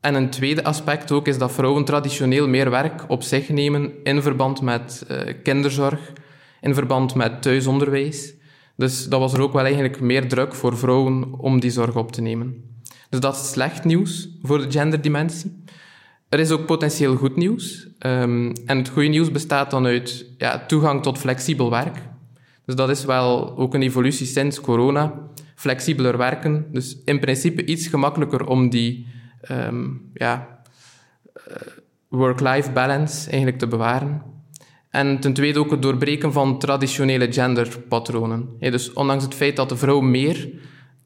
en 0.00 0.14
een 0.14 0.30
tweede 0.30 0.64
aspect 0.64 1.12
ook 1.12 1.26
is 1.26 1.38
dat 1.38 1.52
vrouwen 1.52 1.84
traditioneel 1.84 2.48
meer 2.48 2.70
werk 2.70 3.04
op 3.08 3.22
zich 3.22 3.48
nemen 3.48 3.92
in 4.02 4.22
verband 4.22 4.60
met 4.60 5.06
uh, 5.10 5.18
kinderzorg, 5.42 6.12
in 6.62 6.74
verband 6.74 7.14
met 7.14 7.42
thuisonderwijs. 7.42 8.34
Dus 8.76 9.08
dat 9.08 9.20
was 9.20 9.32
er 9.32 9.40
ook 9.40 9.52
wel 9.52 9.64
eigenlijk 9.64 10.00
meer 10.00 10.28
druk 10.28 10.54
voor 10.54 10.78
vrouwen 10.78 11.38
om 11.38 11.60
die 11.60 11.70
zorg 11.70 11.96
op 11.96 12.12
te 12.12 12.20
nemen. 12.20 12.54
Dus 13.08 13.20
dat 13.20 13.34
is 13.34 13.50
slecht 13.50 13.84
nieuws 13.84 14.28
voor 14.42 14.58
de 14.58 14.70
genderdimensie. 14.70 15.64
Er 16.28 16.40
is 16.40 16.50
ook 16.50 16.66
potentieel 16.66 17.16
goed 17.16 17.36
nieuws. 17.36 17.88
Um, 17.98 18.52
en 18.66 18.78
het 18.78 18.88
goede 18.88 19.08
nieuws 19.08 19.30
bestaat 19.30 19.70
dan 19.70 19.86
uit 19.86 20.26
ja, 20.38 20.66
toegang 20.66 21.02
tot 21.02 21.18
flexibel 21.18 21.70
werk. 21.70 21.96
Dus 22.64 22.74
dat 22.74 22.90
is 22.90 23.04
wel 23.04 23.56
ook 23.56 23.74
een 23.74 23.82
evolutie 23.82 24.26
sinds 24.26 24.60
corona. 24.60 25.14
Flexibeler 25.54 26.16
werken. 26.16 26.66
Dus 26.72 26.96
in 27.04 27.20
principe 27.20 27.64
iets 27.64 27.86
gemakkelijker 27.86 28.46
om 28.46 28.70
die 28.70 29.06
um, 29.50 30.10
ja, 30.14 30.62
uh, 31.48 31.56
work-life 32.08 32.72
balance 32.72 33.28
eigenlijk 33.28 33.58
te 33.58 33.66
bewaren. 33.66 34.22
En 34.92 35.20
ten 35.20 35.32
tweede 35.32 35.58
ook 35.58 35.70
het 35.70 35.82
doorbreken 35.82 36.32
van 36.32 36.58
traditionele 36.58 37.32
genderpatronen. 37.32 38.48
dus 38.58 38.92
ondanks 38.92 39.24
het 39.24 39.34
feit 39.34 39.56
dat 39.56 39.68
de 39.68 39.76
vrouw 39.76 40.00
meer 40.00 40.48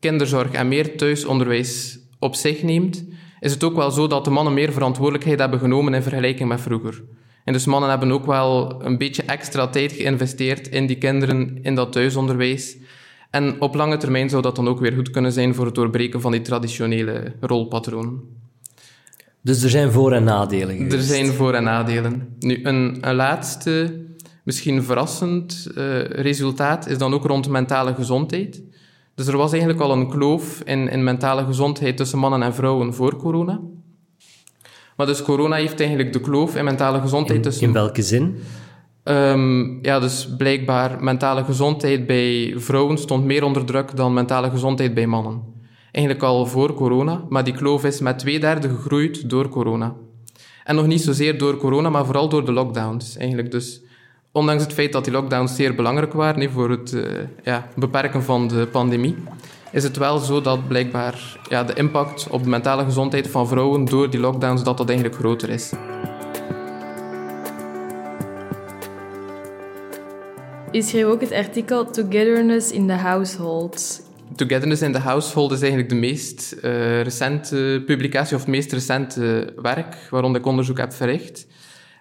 kinderzorg 0.01 0.53
en 0.53 0.69
meer 0.69 0.97
thuisonderwijs 0.97 1.99
op 2.19 2.35
zich 2.35 2.63
neemt, 2.63 3.05
is 3.41 3.53
het 3.53 3.65
ook 3.65 3.77
wel 3.77 3.91
zo 3.91 4.07
dat 4.07 4.25
de 4.25 4.31
mannen 4.31 4.55
meer 4.55 4.73
verantwoordelijkheid 4.73 5.39
hebben 5.39 5.59
genomen 5.59 5.95
in 5.95 6.03
vergelijking 6.03 6.49
met 6.49 6.61
vroeger. 6.61 7.03
En 7.45 7.53
dus 7.53 7.67
mannen 7.67 7.91
hebben 7.91 8.13
ook 8.13 8.27
wel 8.27 8.83
een 8.85 8.99
beetje 8.99 9.23
extra 9.23 9.67
tijd 9.67 9.93
geïnvesteerd 9.93 10.69
in 10.69 10.87
die 10.87 10.99
kinderen, 10.99 11.59
in 11.63 11.75
dat 11.75 11.93
thuisonderwijs. 11.93 12.77
En 13.31 13.61
op 13.61 13.75
lange 13.75 13.97
termijn 13.97 14.29
zou 14.29 14.43
dat 14.43 14.57
dan 14.57 14.69
ook 14.69 14.81
weer 14.81 14.93
goed 14.93 15.11
kunnen 15.11 15.33
zijn 15.33 15.55
voor 15.55 15.67
het 15.67 15.75
doorbreken 15.75 16.21
van 16.21 16.33
die 16.33 16.41
traditionele 16.41 17.35
rolpatronen. 17.41 18.36
Dus 19.47 19.63
er 19.63 19.71
zijn 19.71 19.93
voor- 19.93 20.13
en 20.13 20.25
nadelen 20.25 20.77
geweest. 20.77 20.93
Er 20.93 21.03
zijn 21.03 21.27
voor- 21.27 21.55
en 21.55 21.65
nadelen. 21.65 22.37
Nu, 22.39 22.61
een, 22.63 22.99
een 23.01 23.15
laatste, 23.15 24.05
misschien 24.45 24.83
verrassend 24.83 25.67
uh, 25.77 26.03
resultaat 26.05 26.89
is 26.89 26.99
dan 26.99 27.15
ook 27.15 27.25
rond 27.25 27.49
mentale 27.49 27.95
gezondheid. 27.95 28.63
Dus 29.15 29.27
er 29.27 29.37
was 29.37 29.51
eigenlijk 29.51 29.81
al 29.81 29.93
een 29.93 30.09
kloof 30.09 30.63
in, 30.65 30.89
in 30.89 31.05
mentale 31.05 31.45
gezondheid 31.45 31.97
tussen 31.97 32.19
mannen 32.19 32.43
en 32.43 32.55
vrouwen 32.55 32.95
voor 32.95 33.17
corona. 33.17 33.61
Maar 34.97 35.07
dus 35.07 35.23
corona 35.23 35.57
heeft 35.57 35.81
eigenlijk 35.81 36.13
de 36.13 36.21
kloof 36.21 36.57
in 36.57 36.65
mentale 36.65 37.01
gezondheid 37.01 37.37
in, 37.37 37.43
tussen... 37.43 37.67
In 37.67 37.73
welke 37.73 38.03
zin? 38.03 38.37
Um, 39.05 39.79
ja, 39.85 40.01
dus 40.01 40.29
blijkbaar 40.37 41.05
mentale 41.05 41.45
gezondheid 41.45 42.07
bij 42.07 42.55
vrouwen 42.57 42.99
stond 42.99 43.25
meer 43.25 43.45
onder 43.45 43.65
druk 43.65 43.97
dan 43.97 44.15
mentale 44.15 44.51
gezondheid 44.51 44.95
bij 44.95 45.07
mannen. 45.07 45.55
Eigenlijk 45.97 46.27
al 46.27 46.47
voor 46.47 46.75
corona, 46.75 47.25
maar 47.29 47.45
die 47.45 47.55
kloof 47.55 47.85
is 47.85 48.01
met 48.01 48.19
twee 48.19 48.41
derde 48.41 48.69
gegroeid 48.69 49.31
door 49.31 49.49
corona. 49.49 49.95
En 50.65 50.75
nog 50.75 50.87
niet 50.87 51.01
zozeer 51.01 51.39
door 51.39 51.57
corona, 51.57 51.89
maar 51.89 52.05
vooral 52.05 52.29
door 52.29 52.45
de 52.45 52.53
lockdowns. 52.53 53.17
Eigenlijk 53.17 53.51
dus 53.51 53.81
ondanks 54.33 54.63
het 54.63 54.73
feit 54.73 54.93
dat 54.93 55.05
die 55.05 55.13
lockdowns 55.13 55.57
zeer 55.57 55.75
belangrijk 55.75 56.13
waren 56.13 56.51
voor 56.51 56.71
het 56.71 56.93
uh, 56.93 57.03
ja, 57.43 57.69
beperken 57.77 58.23
van 58.23 58.49
de 58.49 58.67
pandemie, 58.67 59.17
is 59.73 59.83
het 59.83 59.97
wel 59.97 60.19
zo 60.19 60.41
dat 60.41 60.69
blijkbaar 60.69 61.41
ja, 61.49 61.65
de 61.65 61.75
impact 61.75 62.29
op 62.31 62.43
de 62.43 62.49
mentale 62.49 62.85
gezondheid 62.85 63.29
van 63.29 63.49
vrouwen 63.49 63.85
door 63.85 64.11
die 64.11 64.21
lockdowns 64.21 64.63
dat 64.63 64.77
dat 64.77 64.89
eigenlijk 64.89 65.19
groter 65.19 65.49
is. 65.49 65.73
U 70.73 70.83
schreef 70.83 71.05
ook 71.05 71.21
het 71.21 71.33
artikel 71.33 71.91
Togetherness 71.91 72.71
in 72.71 72.87
the 72.87 72.93
Household. 72.93 74.06
Togetherness 74.37 74.83
in 74.83 74.93
the 74.93 74.99
Household 74.99 75.53
is 75.53 75.61
eigenlijk 75.61 75.89
de 75.89 75.95
meest 75.95 76.57
uh, 76.57 77.03
recente 77.03 77.83
publicatie 77.87 78.35
of 78.35 78.41
het 78.41 78.51
meest 78.51 78.73
recente 78.73 79.53
werk 79.63 80.09
waaronder 80.11 80.41
ik 80.41 80.47
onderzoek 80.47 80.79
heb 80.79 80.93
verricht. 80.93 81.47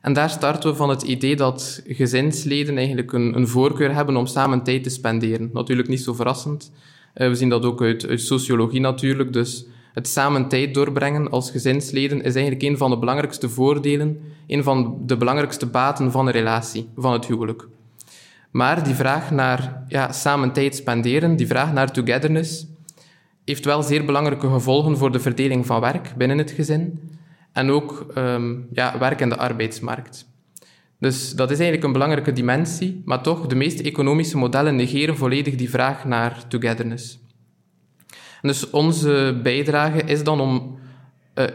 En 0.01 0.13
daar 0.13 0.29
starten 0.29 0.69
we 0.69 0.75
van 0.75 0.89
het 0.89 1.01
idee 1.01 1.35
dat 1.35 1.81
gezinsleden 1.87 2.77
eigenlijk 2.77 3.11
een, 3.11 3.35
een 3.35 3.47
voorkeur 3.47 3.93
hebben 3.93 4.15
om 4.15 4.25
samen 4.25 4.63
tijd 4.63 4.83
te 4.83 4.89
spenderen. 4.89 5.49
Natuurlijk 5.53 5.87
niet 5.87 6.01
zo 6.01 6.13
verrassend. 6.13 6.71
Uh, 7.15 7.27
we 7.27 7.35
zien 7.35 7.49
dat 7.49 7.65
ook 7.65 7.81
uit, 7.81 8.07
uit 8.07 8.21
sociologie 8.21 8.79
natuurlijk. 8.79 9.33
Dus 9.33 9.65
het 9.93 10.07
samen 10.07 10.47
tijd 10.47 10.73
doorbrengen 10.73 11.29
als 11.29 11.51
gezinsleden 11.51 12.17
is 12.17 12.35
eigenlijk 12.35 12.63
een 12.63 12.77
van 12.77 12.89
de 12.89 12.97
belangrijkste 12.97 13.49
voordelen, 13.49 14.19
een 14.47 14.63
van 14.63 14.97
de 15.05 15.17
belangrijkste 15.17 15.65
baten 15.65 16.11
van 16.11 16.27
een 16.27 16.33
relatie, 16.33 16.87
van 16.95 17.13
het 17.13 17.25
huwelijk. 17.25 17.67
Maar 18.55 18.83
die 18.83 18.95
vraag 18.95 19.31
naar 19.31 19.83
ja, 19.87 20.11
samen 20.11 20.51
tijd 20.51 20.75
spenderen, 20.75 21.35
die 21.35 21.47
vraag 21.47 21.73
naar 21.73 21.91
togetherness, 21.91 22.65
heeft 23.45 23.65
wel 23.65 23.83
zeer 23.83 24.05
belangrijke 24.05 24.49
gevolgen 24.49 24.97
voor 24.97 25.11
de 25.11 25.19
verdeling 25.19 25.65
van 25.65 25.81
werk 25.81 26.13
binnen 26.17 26.37
het 26.37 26.51
gezin 26.51 26.99
en 27.51 27.69
ook 27.69 28.05
um, 28.17 28.67
ja, 28.71 28.97
werk 28.99 29.19
in 29.19 29.29
de 29.29 29.37
arbeidsmarkt. 29.37 30.27
Dus 30.99 31.31
dat 31.31 31.51
is 31.51 31.55
eigenlijk 31.55 31.87
een 31.87 31.93
belangrijke 31.93 32.33
dimensie, 32.33 33.01
maar 33.05 33.21
toch, 33.21 33.47
de 33.47 33.55
meeste 33.55 33.83
economische 33.83 34.37
modellen 34.37 34.75
negeren 34.75 35.17
volledig 35.17 35.55
die 35.55 35.69
vraag 35.69 36.05
naar 36.05 36.47
togetherness. 36.47 37.19
Dus 38.41 38.69
onze 38.69 39.39
bijdrage 39.43 40.01
is 40.01 40.23
dan 40.23 40.41
om 40.41 40.79
uh, 41.35 41.45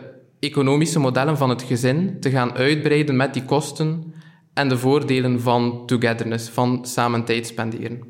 economische 0.41 0.99
modellen 0.99 1.37
van 1.37 1.49
het 1.49 1.63
gezin 1.63 2.21
te 2.21 2.31
gaan 2.31 2.53
uitbreiden 2.53 3.17
met 3.17 3.35
die 3.35 3.45
kosten 3.45 4.15
en 4.55 4.69
de 4.69 4.79
voordelen 4.79 5.41
van 5.41 5.83
togetherness, 5.87 6.49
van 6.49 6.85
samen 6.85 7.25
tijd 7.25 7.47
spenderen. 7.47 8.01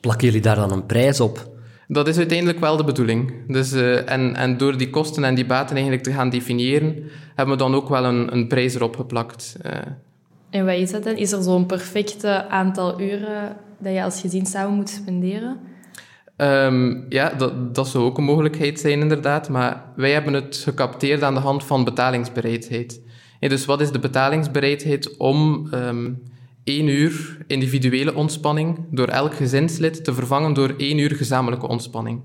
Plakken 0.00 0.26
jullie 0.26 0.42
daar 0.42 0.56
dan 0.56 0.72
een 0.72 0.86
prijs 0.86 1.20
op? 1.20 1.56
Dat 1.86 2.08
is 2.08 2.16
uiteindelijk 2.16 2.60
wel 2.60 2.76
de 2.76 2.84
bedoeling. 2.84 3.32
Dus, 3.46 3.72
uh, 3.72 4.10
en, 4.10 4.36
en 4.36 4.56
door 4.56 4.76
die 4.76 4.90
kosten 4.90 5.24
en 5.24 5.34
die 5.34 5.46
baten 5.46 5.74
eigenlijk 5.74 6.04
te 6.04 6.12
gaan 6.12 6.30
definiëren, 6.30 7.02
hebben 7.34 7.56
we 7.56 7.62
dan 7.62 7.74
ook 7.74 7.88
wel 7.88 8.04
een, 8.04 8.32
een 8.32 8.46
prijs 8.46 8.74
erop 8.74 8.96
geplakt. 8.96 9.56
Uh. 9.66 9.72
En 10.50 10.64
wat 10.64 10.74
is 10.74 10.90
dat 10.90 11.04
dan? 11.04 11.16
Is 11.16 11.32
er 11.32 11.42
zo'n 11.42 11.66
perfecte 11.66 12.48
aantal 12.48 13.00
uren 13.00 13.56
dat 13.78 13.92
je 13.92 14.02
als 14.02 14.20
gezin 14.20 14.46
samen 14.46 14.74
moet 14.74 14.88
spenderen? 14.88 15.60
Um, 16.36 17.06
ja, 17.08 17.30
dat, 17.30 17.74
dat 17.74 17.88
zou 17.88 18.04
ook 18.04 18.18
een 18.18 18.24
mogelijkheid 18.24 18.80
zijn, 18.80 19.00
inderdaad. 19.00 19.48
Maar 19.48 19.84
wij 19.96 20.12
hebben 20.12 20.32
het 20.32 20.56
gecapteerd 20.56 21.22
aan 21.22 21.34
de 21.34 21.40
hand 21.40 21.64
van 21.64 21.84
betalingsbereidheid. 21.84 23.00
Dus 23.40 23.64
wat 23.64 23.80
is 23.80 23.90
de 23.90 23.98
betalingsbereidheid 23.98 25.16
om 25.16 25.68
um, 25.74 26.22
één 26.64 26.88
uur 26.88 27.38
individuele 27.46 28.14
ontspanning 28.14 28.78
door 28.90 29.08
elk 29.08 29.34
gezinslid 29.34 30.04
te 30.04 30.14
vervangen 30.14 30.52
door 30.52 30.74
één 30.76 30.98
uur 30.98 31.14
gezamenlijke 31.14 31.68
ontspanning? 31.68 32.20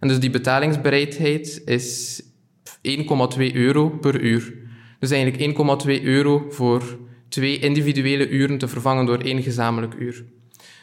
En 0.00 0.08
dus 0.08 0.20
die 0.20 0.30
betalingsbereidheid 0.30 1.62
is 1.64 2.22
1,2 2.62 3.52
euro 3.52 3.88
per 3.88 4.20
uur. 4.20 4.54
Dus 4.98 5.10
eigenlijk 5.10 5.56
1,2 6.00 6.02
euro 6.02 6.46
voor 6.50 6.98
twee 7.28 7.58
individuele 7.58 8.28
uren 8.28 8.58
te 8.58 8.68
vervangen 8.68 9.06
door 9.06 9.18
één 9.18 9.42
gezamenlijk 9.42 9.94
uur. 9.94 10.24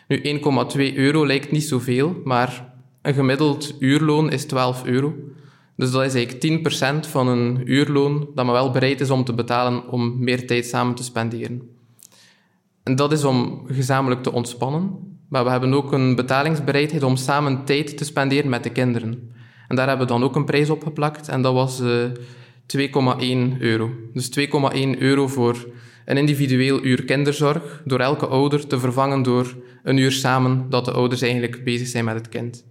Nu, 0.08 0.22
1,2 0.22 0.96
euro 0.96 1.26
lijkt 1.26 1.52
niet 1.52 1.64
zoveel, 1.64 2.22
maar 2.24 2.74
een 3.02 3.14
gemiddeld 3.14 3.76
uurloon 3.80 4.32
is 4.32 4.46
12 4.46 4.86
euro. 4.86 5.16
Dus 5.76 5.92
dat 5.92 6.04
is 6.04 6.14
eigenlijk 6.14 7.06
10% 7.06 7.10
van 7.10 7.28
een 7.28 7.62
uurloon 7.72 8.30
dat 8.36 8.46
men 8.46 8.54
wel 8.54 8.72
bereid 8.72 9.02
is 9.02 9.10
om 9.10 9.24
te 9.24 9.34
betalen 9.34 9.90
om 9.90 10.24
meer 10.24 10.48
tijd 10.48 10.66
samen 10.66 10.96
te 10.96 11.04
spenderen. 11.04 11.62
En 12.84 12.96
dat 12.96 13.12
is 13.12 13.24
om 13.24 13.64
gezamenlijk 13.68 14.24
te 14.24 14.32
ontspannen, 14.32 14.92
maar 15.30 15.44
we 15.44 15.50
hebben 15.50 15.74
ook 15.74 15.92
een 15.92 16.16
betalingsbereidheid 16.16 17.04
om 17.04 17.16
samen 17.16 17.66
tijd 17.66 17.98
te 17.98 18.06
spenderen 18.06 18.50
met 18.50 18.64
de 18.64 18.70
kinderen. 18.70 19.34
En 19.68 19.76
daar 19.76 19.88
hebben 19.88 20.08
we 20.08 20.14
dan 20.14 20.24
ook 20.24 20.36
een 20.36 20.46
prijs 20.46 20.70
op 20.70 20.84
geplakt 20.84 21.28
en 21.28 21.42
dat 21.42 21.54
was 21.54 21.82
uh, 21.82 22.06
2,1 22.78 23.58
euro. 23.60 23.92
Dus 24.14 24.40
2,1 24.40 25.00
euro 25.00 25.28
voor 25.28 25.68
een 26.06 26.18
individueel 26.18 26.84
uur 26.84 27.06
kinderzorg 27.06 27.82
door 27.86 28.00
elke 28.00 28.28
ouder 28.28 28.68
te 28.68 28.80
vervangen 28.80 29.24
door 29.24 29.56
een 29.84 29.98
uur 29.98 30.12
samen 30.12 30.66
dat 30.70 30.86
de 30.86 30.92
ouders 30.92 31.22
eigenlijk 31.22 31.64
bezig 31.64 31.88
zijn 31.88 32.06
met 32.06 32.16
het 32.16 32.30
kind. 32.30 32.66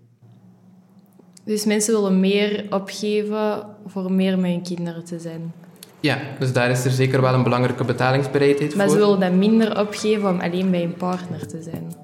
Dus 1.44 1.64
mensen 1.64 1.94
willen 1.94 2.20
meer 2.20 2.66
opgeven 2.70 3.66
voor 3.86 4.12
meer 4.12 4.38
met 4.38 4.50
hun 4.50 4.62
kinderen 4.62 5.04
te 5.04 5.18
zijn. 5.18 5.52
Ja, 6.00 6.18
dus 6.38 6.52
daar 6.52 6.70
is 6.70 6.84
er 6.84 6.90
zeker 6.90 7.20
wel 7.20 7.34
een 7.34 7.42
belangrijke 7.42 7.84
betalingsbereidheid 7.84 8.74
maar 8.74 8.86
voor. 8.88 8.96
Maar 8.96 9.04
ze 9.04 9.12
willen 9.12 9.30
dan 9.30 9.38
minder 9.38 9.80
opgeven 9.80 10.28
om 10.28 10.40
alleen 10.40 10.70
bij 10.70 10.82
een 10.82 10.94
partner 10.94 11.46
te 11.46 11.62
zijn. 11.62 11.94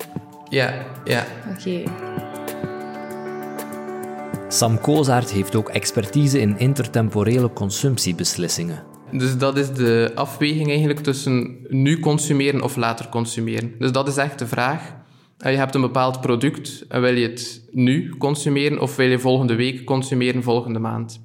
Ja, 0.48 0.74
ja. 1.04 1.24
Oké. 1.50 1.68
Okay. 1.68 1.84
Sam 4.48 4.80
Kozaert 4.80 5.30
heeft 5.30 5.54
ook 5.54 5.68
expertise 5.68 6.40
in 6.40 6.58
intertemporele 6.58 7.52
consumptiebeslissingen. 7.52 8.82
Dus 9.12 9.38
dat 9.38 9.56
is 9.56 9.72
de 9.72 10.12
afweging 10.14 10.68
eigenlijk 10.68 11.00
tussen 11.00 11.56
nu 11.68 11.98
consumeren 11.98 12.62
of 12.62 12.76
later 12.76 13.08
consumeren. 13.08 13.74
Dus 13.78 13.92
dat 13.92 14.08
is 14.08 14.16
echt 14.16 14.38
de 14.38 14.46
vraag. 14.46 14.98
Je 15.42 15.48
hebt 15.48 15.74
een 15.74 15.80
bepaald 15.80 16.20
product 16.20 16.84
en 16.88 17.00
wil 17.00 17.16
je 17.16 17.28
het 17.28 17.68
nu 17.70 18.16
consumeren 18.18 18.80
of 18.80 18.96
wil 18.96 19.08
je 19.08 19.18
volgende 19.18 19.54
week 19.54 19.84
consumeren, 19.84 20.42
volgende 20.42 20.78
maand? 20.78 21.20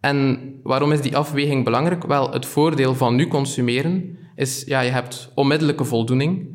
En 0.00 0.38
waarom 0.62 0.92
is 0.92 1.00
die 1.00 1.16
afweging 1.16 1.64
belangrijk? 1.64 2.06
Wel, 2.06 2.32
het 2.32 2.46
voordeel 2.46 2.94
van 2.94 3.14
nu 3.14 3.28
consumeren 3.28 4.18
is, 4.36 4.64
ja, 4.66 4.80
je 4.80 4.90
hebt 4.90 5.30
onmiddellijke 5.34 5.84
voldoening. 5.84 6.46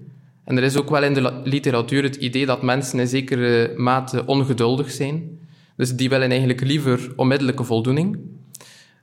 En 0.43 0.57
er 0.57 0.63
is 0.63 0.77
ook 0.77 0.89
wel 0.89 1.03
in 1.03 1.13
de 1.13 1.41
literatuur 1.43 2.03
het 2.03 2.15
idee 2.15 2.45
dat 2.45 2.61
mensen 2.61 2.99
in 2.99 3.07
zekere 3.07 3.73
mate 3.77 4.25
ongeduldig 4.25 4.91
zijn. 4.91 5.39
Dus 5.75 5.95
die 5.95 6.09
willen 6.09 6.29
eigenlijk 6.29 6.61
liever 6.61 7.13
onmiddellijke 7.15 7.63
voldoening. 7.63 8.19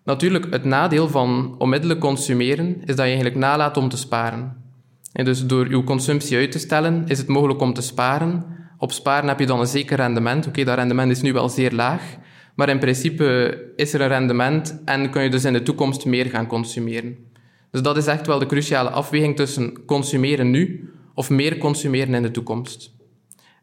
Natuurlijk, 0.04 0.46
het 0.50 0.64
nadeel 0.64 1.08
van 1.08 1.54
onmiddellijk 1.58 2.00
consumeren 2.00 2.76
is 2.80 2.86
dat 2.86 2.96
je 2.96 3.02
eigenlijk 3.02 3.36
nalaat 3.36 3.76
om 3.76 3.88
te 3.88 3.96
sparen. 3.96 4.65
En 5.16 5.24
dus 5.24 5.46
door 5.46 5.66
uw 5.66 5.84
consumptie 5.84 6.36
uit 6.36 6.52
te 6.52 6.58
stellen, 6.58 7.04
is 7.06 7.18
het 7.18 7.28
mogelijk 7.28 7.60
om 7.60 7.74
te 7.74 7.82
sparen, 7.82 8.44
Op 8.78 8.92
sparen 8.92 9.28
heb 9.28 9.38
je 9.38 9.46
dan 9.46 9.60
een 9.60 9.66
zeker 9.66 9.96
rendement. 9.96 10.46
Oké, 10.46 10.64
dat 10.64 10.76
rendement 10.76 11.10
is 11.10 11.22
nu 11.22 11.32
wel 11.32 11.48
zeer 11.48 11.72
laag, 11.72 12.02
maar 12.54 12.68
in 12.68 12.78
principe 12.78 13.58
is 13.76 13.92
er 13.92 14.00
een 14.00 14.08
rendement 14.08 14.82
en 14.84 15.10
kun 15.10 15.22
je 15.22 15.30
dus 15.30 15.44
in 15.44 15.52
de 15.52 15.62
toekomst 15.62 16.04
meer 16.04 16.26
gaan 16.26 16.46
consumeren. 16.46 17.16
Dus 17.70 17.82
dat 17.82 17.96
is 17.96 18.06
echt 18.06 18.26
wel 18.26 18.38
de 18.38 18.46
cruciale 18.46 18.90
afweging 18.90 19.36
tussen 19.36 19.84
consumeren 19.84 20.50
nu 20.50 20.90
of 21.14 21.30
meer 21.30 21.58
consumeren 21.58 22.14
in 22.14 22.22
de 22.22 22.30
toekomst. 22.30 22.90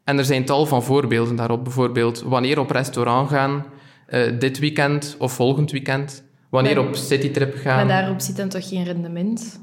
En 0.04 0.18
er 0.18 0.24
zijn 0.24 0.44
tal 0.44 0.66
van 0.66 0.82
voorbeelden 0.82 1.36
daarop. 1.36 1.64
Bijvoorbeeld 1.64 2.22
wanneer 2.22 2.58
op 2.58 2.70
restaurant 2.70 3.28
gaan, 3.28 3.64
uh, 4.08 4.38
dit 4.38 4.58
weekend 4.58 5.16
of 5.18 5.32
volgend 5.32 5.70
weekend. 5.70 6.24
Wanneer 6.48 6.78
op 6.78 6.94
citytrip 6.94 7.54
gaan. 7.56 7.86
Maar 7.86 8.00
daarop 8.00 8.20
zit 8.20 8.36
dan 8.36 8.48
toch 8.48 8.68
geen 8.68 8.84
rendement? 8.84 9.62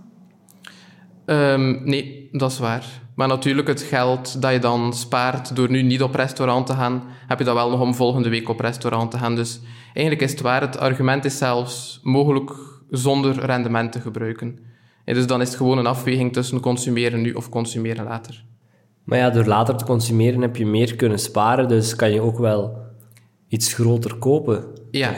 Um, 1.32 1.82
nee, 1.84 2.30
dat 2.32 2.52
is 2.52 2.60
waar. 2.60 2.86
Maar 3.16 3.28
natuurlijk, 3.28 3.68
het 3.68 3.82
geld 3.82 4.42
dat 4.42 4.52
je 4.52 4.60
dan 4.60 4.94
spaart 4.94 5.56
door 5.56 5.70
nu 5.70 5.82
niet 5.82 6.02
op 6.02 6.16
restaurant 6.16 6.66
te 6.66 6.74
gaan, 6.74 7.04
heb 7.28 7.40
je 7.40 7.46
dat 7.46 7.56
wel 7.56 7.70
nog 7.70 7.80
om 7.80 7.96
volgende 7.96 8.30
week 8.30 8.50
op 8.50 8.60
restaurant 8.60 9.12
te 9.12 9.18
gaan. 9.18 9.36
Dus 9.36 9.60
eigenlijk 9.94 10.22
is 10.22 10.32
het 10.32 10.42
waar. 10.42 10.62
Het 10.62 10.78
argument 10.78 11.26
is 11.26 11.38
zelfs 11.38 12.00
mogelijk 12.04 12.52
zonder 12.90 13.46
rendement 13.46 13.92
te 13.92 14.02
gebruiken. 14.02 14.60
En 15.06 15.14
dus 15.14 15.28
dan 15.28 15.42
is 15.42 15.48
het 15.48 15.58
gewoon 15.58 15.78
een 15.78 15.86
afweging 15.86 16.34
tussen 16.34 16.60
consumeren 16.60 17.22
nu 17.22 17.34
of 17.34 17.50
consumeren 17.50 18.04
later. 18.04 18.44
Maar 19.04 19.18
ja, 19.18 19.30
door 19.30 19.46
later 19.46 19.76
te 19.76 19.86
consumeren 19.86 20.42
heb 20.42 20.56
je 20.56 20.66
meer 20.66 20.96
kunnen 20.96 21.20
sparen, 21.20 21.68
dus 21.68 21.96
kan 21.96 22.12
je 22.12 22.22
ook 22.22 22.38
wel 22.38 22.78
iets 23.48 23.74
groter 23.74 24.16
kopen. 24.16 24.66
Ja, 24.92 25.14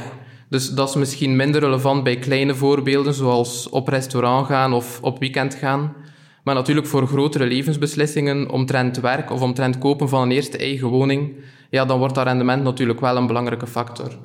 dus 0.49 0.69
dat 0.69 0.89
is 0.89 0.95
misschien 0.95 1.35
minder 1.35 1.61
relevant 1.61 2.03
bij 2.03 2.15
kleine 2.15 2.55
voorbeelden, 2.55 3.13
zoals 3.13 3.69
op 3.69 3.87
restaurant 3.87 4.47
gaan 4.47 4.73
of 4.73 4.99
op 5.01 5.19
weekend 5.19 5.55
gaan. 5.55 5.95
Maar 6.43 6.55
natuurlijk 6.55 6.87
voor 6.87 7.07
grotere 7.07 7.45
levensbeslissingen, 7.45 8.49
omtrent 8.49 8.99
werk 8.99 9.31
of 9.31 9.41
omtrent 9.41 9.77
kopen 9.77 10.09
van 10.09 10.21
een 10.21 10.31
eerste 10.31 10.57
eigen 10.57 10.87
woning, 10.87 11.35
ja, 11.69 11.85
dan 11.85 11.99
wordt 11.99 12.15
dat 12.15 12.25
rendement 12.25 12.63
natuurlijk 12.63 12.99
wel 12.99 13.17
een 13.17 13.27
belangrijke 13.27 13.67
factor. 13.67 14.17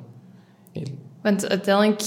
Want 1.21 1.49
uiteindelijk, 1.49 2.01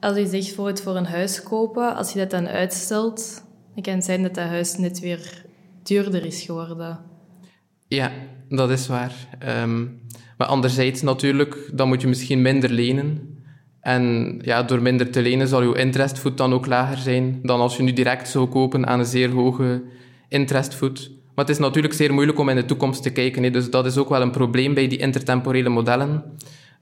als 0.00 0.16
je 0.16 0.26
zegt 0.26 0.54
voor 0.54 0.66
het 0.66 0.82
voor 0.82 0.96
een 0.96 1.06
huis 1.06 1.42
kopen, 1.42 1.96
als 1.96 2.12
je 2.12 2.18
dat 2.18 2.30
dan 2.30 2.48
uitstelt, 2.48 3.44
dan 3.74 3.82
kan 3.82 3.94
het 3.94 4.04
zijn 4.04 4.22
dat 4.22 4.34
dat 4.34 4.48
huis 4.48 4.76
net 4.76 5.00
weer 5.00 5.44
duurder 5.82 6.24
is 6.24 6.42
geworden. 6.42 6.98
Ja, 7.88 8.10
dat 8.48 8.70
is 8.70 8.86
waar. 8.86 9.12
Ehm, 9.38 9.86
maar 10.36 10.46
anderzijds 10.46 11.02
natuurlijk, 11.02 11.70
dan 11.72 11.88
moet 11.88 12.00
je 12.00 12.08
misschien 12.08 12.42
minder 12.42 12.70
lenen. 12.70 13.37
En 13.80 14.38
ja, 14.42 14.62
door 14.62 14.82
minder 14.82 15.10
te 15.10 15.22
lenen 15.22 15.48
zal 15.48 15.62
je 15.62 15.78
interestvoet 15.78 16.36
dan 16.36 16.52
ook 16.52 16.66
lager 16.66 16.98
zijn 16.98 17.38
dan 17.42 17.60
als 17.60 17.76
je 17.76 17.82
nu 17.82 17.92
direct 17.92 18.28
zou 18.28 18.48
kopen 18.48 18.86
aan 18.86 18.98
een 18.98 19.04
zeer 19.04 19.30
hoge 19.30 19.82
interestvoet. 20.28 21.10
Maar 21.34 21.44
het 21.46 21.54
is 21.54 21.60
natuurlijk 21.60 21.94
zeer 21.94 22.14
moeilijk 22.14 22.38
om 22.38 22.48
in 22.48 22.56
de 22.56 22.64
toekomst 22.64 23.02
te 23.02 23.10
kijken. 23.10 23.52
Dus 23.52 23.70
dat 23.70 23.86
is 23.86 23.96
ook 23.96 24.08
wel 24.08 24.22
een 24.22 24.30
probleem 24.30 24.74
bij 24.74 24.88
die 24.88 24.98
intertemporele 24.98 25.68
modellen. 25.68 26.22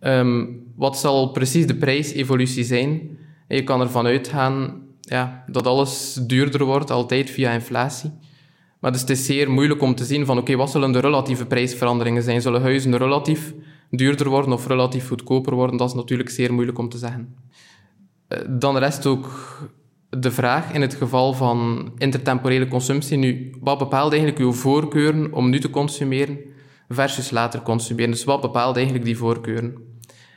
Ehm, 0.00 0.44
wat 0.76 0.98
zal 0.98 1.30
precies 1.30 1.66
de 1.66 1.74
prijsevolutie 1.74 2.64
zijn? 2.64 3.18
je 3.48 3.64
kan 3.64 3.80
ervan 3.80 4.06
uitgaan 4.06 4.82
ja, 5.00 5.44
dat 5.46 5.66
alles 5.66 6.14
duurder 6.14 6.64
wordt, 6.64 6.90
altijd 6.90 7.30
via 7.30 7.50
inflatie. 7.50 8.10
Maar 8.80 8.92
dus 8.92 9.00
het 9.00 9.10
is 9.10 9.26
zeer 9.26 9.50
moeilijk 9.50 9.82
om 9.82 9.94
te 9.94 10.04
zien 10.04 10.26
van 10.26 10.38
oké, 10.38 10.56
wat 10.56 10.70
zullen 10.70 10.92
de 10.92 11.00
relatieve 11.00 11.46
prijsveranderingen 11.46 12.22
zijn? 12.22 12.40
Zullen 12.40 12.62
huizen 12.62 12.96
relatief 12.96 13.54
duurder 13.90 14.28
worden 14.28 14.52
of 14.52 14.66
relatief 14.66 15.08
goedkoper 15.08 15.54
worden? 15.54 15.76
Dat 15.76 15.88
is 15.88 15.94
natuurlijk 15.94 16.30
zeer 16.30 16.52
moeilijk 16.52 16.78
om 16.78 16.88
te 16.88 16.98
zeggen. 16.98 17.36
Eh, 18.28 18.38
dan 18.48 18.76
rest 18.76 19.06
ook 19.06 19.28
de 20.10 20.30
vraag 20.30 20.72
in 20.72 20.80
het 20.80 20.94
geval 20.94 21.32
van 21.32 21.90
intertemporele 21.98 22.68
consumptie. 22.68 23.16
Nu, 23.16 23.54
wat 23.60 23.78
bepaalt 23.78 24.12
eigenlijk 24.12 24.42
uw 24.42 24.52
voorkeuren 24.52 25.32
om 25.32 25.50
nu 25.50 25.60
te 25.60 25.70
consumeren 25.70 26.38
versus 26.88 27.30
later 27.30 27.62
consumeren? 27.62 28.10
Dus 28.10 28.24
wat 28.24 28.40
bepaalt 28.40 28.76
eigenlijk 28.76 29.04
die 29.04 29.16
voorkeuren? 29.16 29.74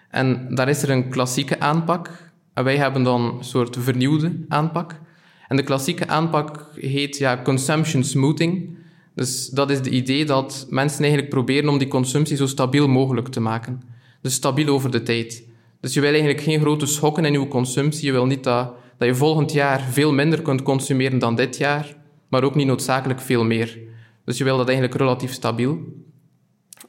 En 0.10 0.56
daar 0.56 0.70
is 0.70 0.84
er 0.84 0.90
een 0.90 1.10
klassieke 1.10 1.60
aanpak. 1.60 2.32
En 2.54 2.64
wij 2.64 2.78
hebben 2.78 3.04
dan 3.04 3.22
een 3.22 3.44
soort 3.44 3.78
vernieuwde 3.80 4.46
aanpak. 4.48 5.00
En 5.48 5.56
de 5.56 5.64
klassieke 5.64 6.08
aanpak 6.08 6.66
heet 6.76 7.18
ja, 7.18 7.42
consumption 7.44 8.04
smoothing. 8.04 8.78
Dus 9.20 9.50
dat 9.50 9.70
is 9.70 9.78
het 9.78 9.86
idee 9.86 10.26
dat 10.26 10.66
mensen 10.70 11.00
eigenlijk 11.00 11.30
proberen 11.30 11.70
om 11.70 11.78
die 11.78 11.88
consumptie 11.88 12.38
zo 12.38 12.48
stabiel 12.48 12.88
mogelijk 12.88 13.28
te 13.28 13.40
maken. 13.40 13.82
Dus 14.22 14.34
stabiel 14.34 14.68
over 14.68 14.92
de 14.92 15.04
tijd. 15.04 15.44
Dus 15.82 15.94
je 15.94 16.00
wil 16.00 16.10
eigenlijk 16.10 16.42
geen 16.42 16.60
grote 16.60 16.86
schokken 16.86 17.26
in 17.26 17.34
je 17.34 17.48
consumptie. 17.48 18.06
Je 18.06 18.12
wil 18.12 18.26
niet 18.26 18.44
dat, 18.44 18.74
dat 18.98 19.08
je 19.08 19.16
volgend 19.16 19.52
jaar 19.52 19.82
veel 19.82 20.14
minder 20.14 20.42
kunt 20.42 20.62
consumeren 20.62 21.20
dan 21.20 21.36
dit 21.36 21.58
jaar, 21.58 21.96
maar 22.30 22.44
ook 22.44 22.56
niet 22.56 22.68
noodzakelijk 22.68 23.22
veel 23.22 23.44
meer. 23.44 23.80
Dus 24.26 24.38
je 24.38 24.44
wil 24.44 24.58
dat 24.58 24.68
eigenlijk 24.68 24.98
relatief 24.98 25.34
stabiel. 25.34 25.80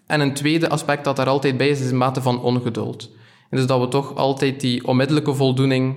En 0.06 0.20
een 0.20 0.34
tweede 0.34 0.68
aspect 0.68 1.04
dat 1.04 1.16
daar 1.16 1.28
altijd 1.28 1.56
bij 1.56 1.68
is, 1.68 1.80
is 1.80 1.90
een 1.90 1.96
mate 1.96 2.22
van 2.22 2.40
ongeduld. 2.40 3.10
En 3.48 3.56
dus 3.56 3.66
dat 3.66 3.80
we 3.80 3.88
toch 3.88 4.14
altijd 4.14 4.60
die 4.60 4.86
onmiddellijke 4.86 5.34
voldoening 5.34 5.96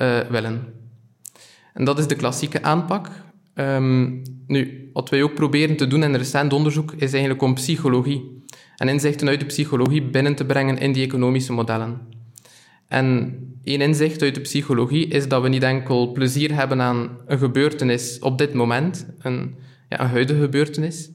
uh, 0.00 0.18
willen. 0.18 0.74
En 1.74 1.84
dat 1.84 1.98
is 1.98 2.06
de 2.06 2.16
klassieke 2.16 2.62
aanpak. 2.62 3.10
Um, 3.54 4.22
nu, 4.48 4.90
wat 4.92 5.08
wij 5.08 5.22
ook 5.22 5.34
proberen 5.34 5.76
te 5.76 5.86
doen 5.86 6.02
in 6.02 6.14
recent 6.14 6.52
onderzoek, 6.52 6.92
is 6.92 7.12
eigenlijk 7.12 7.42
om 7.42 7.54
psychologie 7.54 8.42
en 8.76 8.88
inzichten 8.88 9.28
uit 9.28 9.40
de 9.40 9.46
psychologie 9.46 10.02
binnen 10.02 10.34
te 10.34 10.44
brengen 10.44 10.78
in 10.78 10.92
die 10.92 11.04
economische 11.04 11.52
modellen. 11.52 12.00
En 12.88 13.36
één 13.64 13.80
inzicht 13.80 14.22
uit 14.22 14.34
de 14.34 14.40
psychologie 14.40 15.06
is 15.06 15.28
dat 15.28 15.42
we 15.42 15.48
niet 15.48 15.62
enkel 15.62 16.12
plezier 16.12 16.54
hebben 16.54 16.80
aan 16.80 17.10
een 17.26 17.38
gebeurtenis 17.38 18.18
op 18.18 18.38
dit 18.38 18.52
moment, 18.54 19.06
een, 19.18 19.54
ja, 19.88 20.00
een 20.00 20.08
huidige 20.08 20.40
gebeurtenis, 20.40 21.10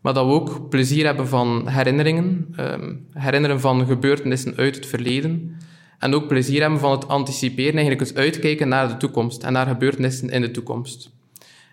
maar 0.00 0.14
dat 0.14 0.26
we 0.26 0.32
ook 0.32 0.68
plezier 0.68 1.04
hebben 1.04 1.28
van 1.28 1.68
herinneringen, 1.68 2.54
um, 2.60 3.06
herinneren 3.12 3.60
van 3.60 3.86
gebeurtenissen 3.86 4.56
uit 4.56 4.74
het 4.74 4.86
verleden, 4.86 5.56
en 5.98 6.14
ook 6.14 6.28
plezier 6.28 6.60
hebben 6.60 6.78
van 6.78 6.90
het 6.90 7.08
anticiperen, 7.08 7.74
eigenlijk 7.74 8.08
het 8.08 8.18
uitkijken 8.18 8.68
naar 8.68 8.88
de 8.88 8.96
toekomst 8.96 9.42
en 9.42 9.52
naar 9.52 9.66
gebeurtenissen 9.66 10.30
in 10.30 10.40
de 10.40 10.50
toekomst. 10.50 11.16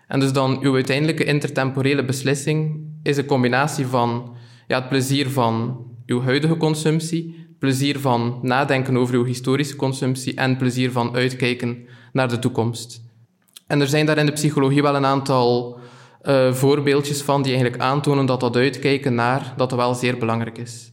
En 0.06 0.20
dus 0.20 0.32
dan 0.32 0.58
uw 0.62 0.74
uiteindelijke 0.74 1.24
intertemporele 1.24 2.04
beslissing 2.04 2.80
is 3.02 3.16
een 3.16 3.26
combinatie 3.26 3.86
van 3.86 4.36
ja, 4.66 4.78
het 4.78 4.88
plezier 4.88 5.30
van 5.30 5.84
uw 6.06 6.22
huidige 6.22 6.56
consumptie, 6.56 7.46
plezier 7.58 7.98
van 7.98 8.38
nadenken 8.42 8.96
over 8.96 9.14
uw 9.14 9.24
historische 9.24 9.76
consumptie 9.76 10.34
en 10.34 10.56
plezier 10.56 10.90
van 10.90 11.14
uitkijken 11.14 11.86
naar 12.12 12.28
de 12.28 12.38
toekomst. 12.38 13.04
En 13.66 13.80
er 13.80 13.88
zijn 13.88 14.06
daar 14.06 14.18
in 14.18 14.26
de 14.26 14.32
psychologie 14.32 14.82
wel 14.82 14.96
een 14.96 15.04
aantal 15.04 15.78
uh, 16.22 16.52
voorbeeldjes 16.52 17.22
van 17.22 17.42
die 17.42 17.52
eigenlijk 17.52 17.82
aantonen 17.82 18.26
dat 18.26 18.40
dat 18.40 18.56
uitkijken 18.56 19.14
naar 19.14 19.54
dat 19.56 19.72
wel 19.72 19.94
zeer 19.94 20.18
belangrijk 20.18 20.58
is. 20.58 20.92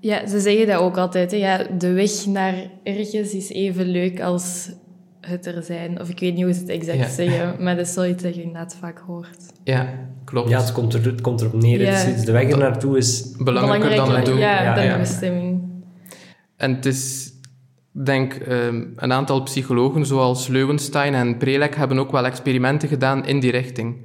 Ja, 0.00 0.26
ze 0.26 0.40
zeggen 0.40 0.66
dat 0.66 0.80
ook 0.80 0.96
altijd. 0.96 1.30
Hè? 1.30 1.36
Ja, 1.36 1.66
de 1.78 1.92
weg 1.92 2.26
naar 2.26 2.70
ergens 2.82 3.34
is 3.34 3.50
even 3.50 3.86
leuk 3.86 4.20
als 4.20 4.70
het 5.26 5.46
er 5.46 5.62
zijn. 5.62 6.00
Of 6.00 6.08
ik 6.08 6.18
weet 6.18 6.34
niet 6.34 6.44
hoe 6.44 6.52
ze 6.52 6.60
het 6.60 6.68
exact 6.68 7.12
zeggen, 7.12 7.62
maar 7.62 7.76
dat 7.76 7.86
is 7.86 7.92
zoiets 7.92 8.22
dat 8.22 8.34
je 8.34 8.42
inderdaad 8.42 8.76
vaak 8.80 8.98
hoort. 8.98 9.38
Ja, 9.64 9.88
klopt. 10.24 10.48
Ja, 10.48 10.60
het 10.60 10.72
komt, 10.72 10.94
er, 10.94 11.04
het 11.04 11.20
komt 11.20 11.40
erop 11.40 11.54
neer. 11.54 11.80
Ja. 11.80 12.04
Dus 12.04 12.24
de 12.24 12.32
weg 12.32 12.50
er 12.50 12.58
naartoe 12.58 12.96
is 12.96 13.34
belangrijker, 13.38 13.96
dan 13.96 14.14
het 14.14 14.24
doel. 14.24 14.36
Ja, 14.36 14.74
dan 14.74 14.88
de 14.88 14.98
bestemming. 14.98 15.62
En 16.56 16.74
het 16.74 16.86
is, 16.86 17.32
denk 17.90 18.34
um, 18.48 18.92
een 18.96 19.12
aantal 19.12 19.42
psychologen 19.42 20.06
zoals 20.06 20.46
Leuwenstein 20.46 21.14
en 21.14 21.36
Prelek 21.36 21.76
hebben 21.76 21.98
ook 21.98 22.12
wel 22.12 22.26
experimenten 22.26 22.88
gedaan 22.88 23.26
in 23.26 23.40
die 23.40 23.50
richting. 23.50 23.96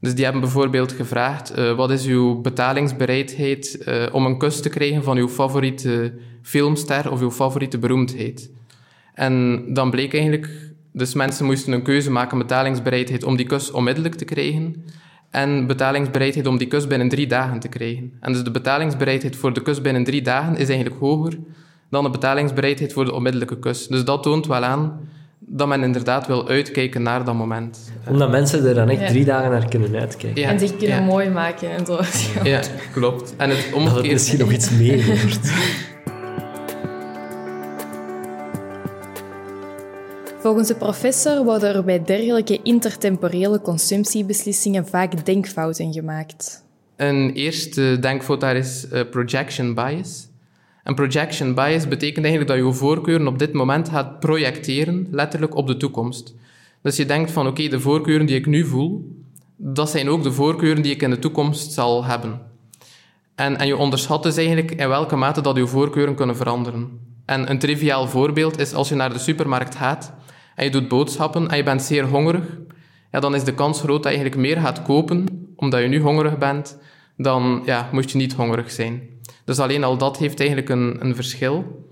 Dus 0.00 0.14
die 0.14 0.24
hebben 0.24 0.42
bijvoorbeeld 0.42 0.92
gevraagd, 0.92 1.58
uh, 1.58 1.76
wat 1.76 1.90
is 1.90 2.06
uw 2.06 2.40
betalingsbereidheid 2.40 3.78
uh, 3.88 4.06
om 4.12 4.26
een 4.26 4.38
kus 4.38 4.60
te 4.60 4.68
krijgen 4.68 5.02
van 5.02 5.16
uw 5.16 5.28
favoriete 5.28 6.12
filmster 6.42 7.10
of 7.10 7.20
uw 7.20 7.30
favoriete 7.30 7.78
beroemdheid? 7.78 8.50
En 9.18 9.64
dan 9.68 9.90
bleek 9.90 10.12
eigenlijk, 10.12 10.48
dus 10.92 11.14
mensen 11.14 11.44
moesten 11.44 11.72
een 11.72 11.82
keuze 11.82 12.10
maken, 12.10 12.38
betalingsbereidheid 12.38 13.24
om 13.24 13.36
die 13.36 13.46
kus 13.46 13.70
onmiddellijk 13.70 14.14
te 14.14 14.24
krijgen 14.24 14.84
en 15.30 15.66
betalingsbereidheid 15.66 16.46
om 16.46 16.58
die 16.58 16.66
kus 16.66 16.86
binnen 16.86 17.08
drie 17.08 17.26
dagen 17.26 17.58
te 17.58 17.68
krijgen. 17.68 18.12
En 18.20 18.32
dus 18.32 18.44
de 18.44 18.50
betalingsbereidheid 18.50 19.36
voor 19.36 19.52
de 19.52 19.62
kus 19.62 19.80
binnen 19.80 20.04
drie 20.04 20.22
dagen 20.22 20.56
is 20.56 20.68
eigenlijk 20.68 21.00
hoger 21.00 21.38
dan 21.90 22.04
de 22.04 22.10
betalingsbereidheid 22.10 22.92
voor 22.92 23.04
de 23.04 23.12
onmiddellijke 23.12 23.58
kus. 23.58 23.86
Dus 23.86 24.04
dat 24.04 24.22
toont 24.22 24.46
wel 24.46 24.64
aan 24.64 25.00
dat 25.38 25.68
men 25.68 25.82
inderdaad 25.82 26.26
wil 26.26 26.48
uitkijken 26.48 27.02
naar 27.02 27.24
dat 27.24 27.34
moment. 27.34 27.92
Omdat 28.08 28.30
mensen 28.30 28.66
er 28.66 28.74
dan 28.74 28.88
echt 28.88 29.08
drie 29.08 29.24
dagen 29.24 29.50
naar 29.50 29.68
kunnen 29.68 29.96
uitkijken. 29.96 30.44
En 30.44 30.58
zich 30.58 30.76
kunnen 30.76 31.04
mooi 31.04 31.30
maken 31.30 31.70
en 31.70 31.86
zo. 31.86 32.00
Ja, 32.44 32.60
klopt. 32.92 33.34
En 33.36 33.50
het 33.50 33.68
omgekeerde... 33.72 33.92
Dat 33.92 34.02
het 34.02 34.12
misschien 34.12 34.38
nog 34.38 34.52
iets 34.52 34.70
meer 34.70 35.06
wordt. 35.06 35.52
Volgens 40.48 40.68
de 40.68 40.76
professor 40.76 41.44
worden 41.44 41.74
er 41.74 41.84
bij 41.84 42.04
dergelijke 42.04 42.62
intertemporele 42.62 43.60
consumptiebeslissingen 43.60 44.86
vaak 44.86 45.24
denkfouten 45.24 45.92
gemaakt. 45.92 46.64
Een 46.96 47.32
eerste 47.32 47.98
denkfout 48.00 48.40
daar 48.40 48.56
is 48.56 48.86
uh, 48.92 49.00
projection 49.10 49.74
bias. 49.74 50.28
En 50.82 50.94
projection 50.94 51.54
bias 51.54 51.88
betekent 51.88 52.24
eigenlijk 52.24 52.56
dat 52.56 52.66
je 52.66 52.78
voorkeuren 52.78 53.26
op 53.26 53.38
dit 53.38 53.52
moment 53.52 53.88
gaat 53.88 54.20
projecteren, 54.20 55.06
letterlijk 55.10 55.56
op 55.56 55.66
de 55.66 55.76
toekomst. 55.76 56.34
Dus 56.82 56.96
je 56.96 57.06
denkt 57.06 57.30
van 57.30 57.46
oké, 57.46 57.68
de 57.68 57.80
voorkeuren 57.80 58.26
die 58.26 58.36
ik 58.36 58.46
nu 58.46 58.64
voel, 58.64 59.16
dat 59.56 59.90
zijn 59.90 60.08
ook 60.08 60.22
de 60.22 60.32
voorkeuren 60.32 60.82
die 60.82 60.92
ik 60.92 61.02
in 61.02 61.10
de 61.10 61.18
toekomst 61.18 61.72
zal 61.72 62.04
hebben. 62.04 62.40
En, 63.34 63.58
en 63.58 63.66
je 63.66 63.76
onderschat 63.76 64.22
dus 64.22 64.36
eigenlijk 64.36 64.70
in 64.70 64.88
welke 64.88 65.16
mate 65.16 65.40
dat 65.40 65.56
je 65.56 65.66
voorkeuren 65.66 66.14
kunnen 66.14 66.36
veranderen. 66.36 66.88
En 67.24 67.50
een 67.50 67.58
triviaal 67.58 68.08
voorbeeld 68.08 68.58
is 68.58 68.74
als 68.74 68.88
je 68.88 68.94
naar 68.94 69.12
de 69.12 69.18
supermarkt 69.18 69.74
gaat 69.74 70.16
en 70.58 70.64
je 70.64 70.70
doet 70.70 70.88
boodschappen 70.88 71.48
en 71.48 71.56
je 71.56 71.62
bent 71.62 71.82
zeer 71.82 72.04
hongerig, 72.04 72.58
ja, 73.12 73.20
dan 73.20 73.34
is 73.34 73.44
de 73.44 73.54
kans 73.54 73.80
groot 73.80 74.02
dat 74.02 74.12
je 74.12 74.18
eigenlijk 74.18 74.48
meer 74.48 74.60
gaat 74.60 74.82
kopen 74.82 75.26
omdat 75.56 75.80
je 75.80 75.88
nu 75.88 76.00
hongerig 76.00 76.38
bent, 76.38 76.78
dan 77.16 77.62
ja, 77.64 77.88
moet 77.92 78.10
je 78.10 78.18
niet 78.18 78.32
hongerig 78.32 78.70
zijn. 78.70 79.02
Dus 79.44 79.58
alleen 79.58 79.84
al 79.84 79.98
dat 79.98 80.18
heeft 80.18 80.38
eigenlijk 80.38 80.68
een, 80.68 80.96
een 81.00 81.14
verschil. 81.14 81.84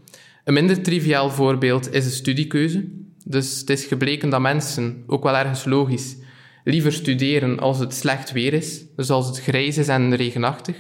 Een 0.44 0.54
minder 0.54 0.82
triviaal 0.82 1.30
voorbeeld 1.30 1.92
is 1.92 2.04
de 2.04 2.10
studiekeuze. 2.10 2.88
Dus 3.24 3.58
het 3.60 3.70
is 3.70 3.84
gebleken 3.84 4.30
dat 4.30 4.40
mensen, 4.40 5.04
ook 5.06 5.22
wel 5.22 5.36
ergens 5.36 5.64
logisch, 5.64 6.16
liever 6.64 6.92
studeren 6.92 7.58
als 7.58 7.78
het 7.78 7.94
slecht 7.94 8.32
weer 8.32 8.52
is. 8.52 8.84
Dus 8.96 9.10
als 9.10 9.26
het 9.26 9.40
grijs 9.40 9.78
is 9.78 9.88
en 9.88 10.16
regenachtig. 10.16 10.76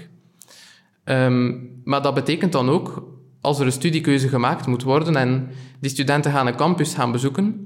Um, 1.04 1.70
maar 1.84 2.02
dat 2.02 2.14
betekent 2.14 2.52
dan 2.52 2.68
ook, 2.68 3.08
als 3.40 3.58
er 3.58 3.66
een 3.66 3.72
studiekeuze 3.72 4.28
gemaakt 4.28 4.66
moet 4.66 4.82
worden 4.82 5.16
en 5.16 5.48
die 5.80 5.90
studenten 5.90 6.32
gaan 6.32 6.46
een 6.46 6.56
campus 6.56 6.94
gaan 6.94 7.12
bezoeken, 7.12 7.65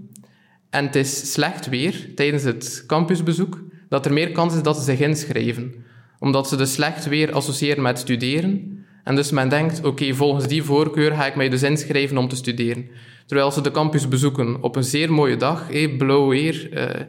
en 0.70 0.84
het 0.84 0.96
is 0.96 1.32
slecht 1.32 1.68
weer 1.68 2.14
tijdens 2.14 2.42
het 2.42 2.84
campusbezoek, 2.86 3.62
dat 3.88 4.06
er 4.06 4.12
meer 4.12 4.32
kans 4.32 4.54
is 4.54 4.62
dat 4.62 4.76
ze 4.76 4.82
zich 4.82 5.00
inschrijven. 5.00 5.74
Omdat 6.18 6.48
ze 6.48 6.56
de 6.56 6.66
slecht 6.66 7.08
weer 7.08 7.32
associëren 7.32 7.82
met 7.82 7.98
studeren. 7.98 8.84
En 9.04 9.14
dus 9.14 9.30
men 9.30 9.48
denkt, 9.48 9.84
oké, 9.84 10.14
volgens 10.14 10.46
die 10.46 10.62
voorkeur 10.62 11.12
ga 11.12 11.26
ik 11.26 11.36
mij 11.36 11.48
dus 11.48 11.62
inschrijven 11.62 12.18
om 12.18 12.28
te 12.28 12.36
studeren. 12.36 12.88
Terwijl 13.26 13.50
ze 13.50 13.60
de 13.60 13.70
campus 13.70 14.08
bezoeken 14.08 14.62
op 14.62 14.76
een 14.76 14.84
zeer 14.84 15.12
mooie 15.12 15.36
dag, 15.36 15.66
blauw 15.96 16.28
weer, 16.28 16.72
eh, 16.72 17.00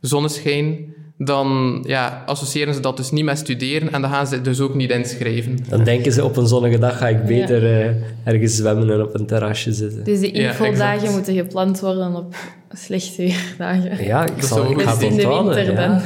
zonneschijn, 0.00 0.94
dan 1.18 1.78
ja, 1.86 2.22
associëren 2.26 2.74
ze 2.74 2.80
dat 2.80 2.96
dus 2.96 3.10
niet 3.10 3.24
met 3.24 3.38
studeren 3.38 3.92
en 3.92 4.00
dan 4.00 4.10
gaan 4.10 4.26
ze 4.26 4.40
dus 4.40 4.60
ook 4.60 4.74
niet 4.74 4.90
inschrijven. 4.90 5.58
Dan 5.68 5.84
denken 5.84 6.12
ze 6.12 6.24
op 6.24 6.36
een 6.36 6.46
zonnige 6.46 6.78
dag 6.78 6.98
ga 6.98 7.08
ik 7.08 7.24
beter 7.24 7.62
ja. 7.62 7.90
uh, 7.90 7.94
ergens 8.24 8.56
zwemmen 8.56 8.90
en 8.90 9.02
op 9.02 9.14
een 9.14 9.26
terrasje 9.26 9.72
zitten. 9.72 10.04
Dus 10.04 10.20
de 10.20 10.30
invaldagen 10.30 11.08
ja, 11.08 11.10
moeten 11.10 11.34
gepland 11.34 11.80
worden 11.80 12.14
op 12.14 12.36
slechte 12.72 13.22
weerdagen. 13.22 14.04
Ja, 14.04 14.26
ik, 14.26 14.42
zal, 14.42 14.70
ik 14.70 14.80
ga 14.80 14.90
het 14.92 15.02
in 15.02 15.16
de 15.16 15.28
winter 15.28 15.72
ja. 15.72 15.86
dan. 15.86 16.00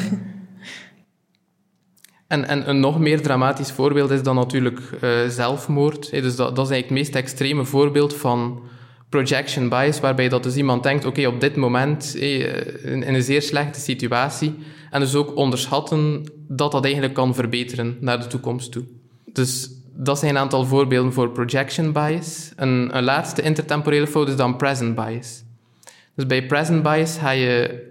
En, 2.26 2.48
en 2.48 2.68
een 2.68 2.80
nog 2.80 2.98
meer 2.98 3.22
dramatisch 3.22 3.70
voorbeeld 3.70 4.10
is 4.10 4.22
dan 4.22 4.34
natuurlijk 4.34 4.80
uh, 5.00 5.10
zelfmoord. 5.28 6.10
Hey, 6.10 6.20
dus 6.20 6.36
dat, 6.36 6.56
dat 6.56 6.64
is 6.64 6.72
eigenlijk 6.72 6.88
het 7.02 7.12
meest 7.12 7.24
extreme 7.24 7.64
voorbeeld 7.64 8.14
van 8.14 8.60
projection 9.08 9.68
bias, 9.68 10.00
waarbij 10.00 10.28
dat 10.28 10.42
dus 10.42 10.56
iemand 10.56 10.82
denkt, 10.82 11.04
oké, 11.04 11.26
op 11.26 11.40
dit 11.40 11.56
moment, 11.56 12.14
hey, 12.18 12.36
in, 12.82 13.02
in 13.02 13.14
een 13.14 13.22
zeer 13.22 13.42
slechte 13.42 13.80
situatie, 13.80 14.54
en 14.90 15.00
dus 15.00 15.14
ook 15.14 15.36
onderschatten 15.36 16.32
dat 16.48 16.72
dat 16.72 16.84
eigenlijk 16.84 17.14
kan 17.14 17.34
verbeteren 17.34 17.96
naar 18.00 18.20
de 18.20 18.26
toekomst 18.26 18.72
toe. 18.72 18.84
Dus 19.32 19.70
dat 19.92 20.18
zijn 20.18 20.34
een 20.34 20.40
aantal 20.40 20.64
voorbeelden 20.64 21.12
voor 21.12 21.30
projection 21.30 21.92
bias. 21.92 22.52
Een, 22.56 22.96
een 22.96 23.04
laatste 23.04 23.42
intertemporele 23.42 24.06
fout 24.06 24.28
is 24.28 24.36
dan 24.36 24.56
present 24.56 24.94
bias. 24.94 25.44
Dus 26.14 26.26
bij 26.26 26.46
present 26.46 26.82
bias 26.82 27.18
ga 27.18 27.30
je 27.30 27.86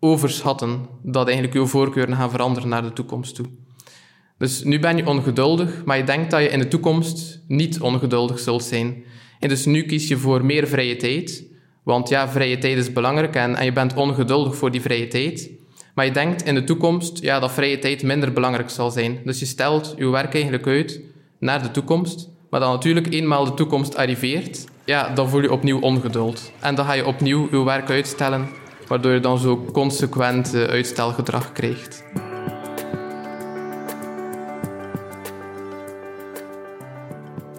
overschatten 0.00 0.86
dat 1.02 1.26
eigenlijk 1.26 1.56
je 1.56 1.66
voorkeuren 1.66 2.16
gaan 2.16 2.30
veranderen 2.30 2.68
naar 2.68 2.82
de 2.82 2.92
toekomst 2.92 3.34
toe. 3.34 3.46
Dus 4.38 4.62
nu 4.62 4.78
ben 4.78 4.96
je 4.96 5.06
ongeduldig, 5.06 5.84
maar 5.84 5.96
je 5.96 6.04
denkt 6.04 6.30
dat 6.30 6.40
je 6.40 6.48
in 6.48 6.58
de 6.58 6.68
toekomst 6.68 7.40
niet 7.46 7.80
ongeduldig 7.80 8.38
zult 8.38 8.64
zijn. 8.64 9.04
En 9.38 9.48
dus 9.48 9.64
nu 9.64 9.82
kies 9.82 10.08
je 10.08 10.16
voor 10.16 10.44
meer 10.44 10.68
vrije 10.68 10.96
tijd, 10.96 11.44
want 11.82 12.08
ja, 12.08 12.28
vrije 12.28 12.58
tijd 12.58 12.76
is 12.76 12.92
belangrijk 12.92 13.34
en, 13.34 13.56
en 13.56 13.64
je 13.64 13.72
bent 13.72 13.94
ongeduldig 13.94 14.56
voor 14.56 14.70
die 14.70 14.80
vrije 14.80 15.08
tijd. 15.08 15.50
Maar 15.94 16.04
je 16.04 16.12
denkt 16.12 16.42
in 16.42 16.54
de 16.54 16.64
toekomst 16.64 17.18
ja, 17.18 17.40
dat 17.40 17.52
vrije 17.52 17.78
tijd 17.78 18.02
minder 18.02 18.32
belangrijk 18.32 18.70
zal 18.70 18.90
zijn. 18.90 19.20
Dus 19.24 19.38
je 19.38 19.46
stelt 19.46 19.94
je 19.96 20.08
werk 20.08 20.34
eigenlijk 20.34 20.66
uit 20.66 21.00
naar 21.38 21.62
de 21.62 21.70
toekomst. 21.70 22.28
Maar 22.50 22.60
dan 22.60 22.72
natuurlijk, 22.72 23.12
eenmaal 23.12 23.44
de 23.44 23.54
toekomst 23.54 23.96
arriveert, 23.96 24.64
ja, 24.84 25.14
dan 25.14 25.28
voel 25.28 25.42
je 25.42 25.52
opnieuw 25.52 25.80
ongeduld. 25.80 26.52
En 26.60 26.74
dan 26.74 26.84
ga 26.84 26.92
je 26.92 27.06
opnieuw 27.06 27.48
je 27.50 27.64
werk 27.64 27.90
uitstellen, 27.90 28.48
waardoor 28.86 29.12
je 29.12 29.20
dan 29.20 29.38
zo 29.38 29.64
consequent 29.72 30.54
uh, 30.54 30.64
uitstelgedrag 30.64 31.52
krijgt. 31.52 32.04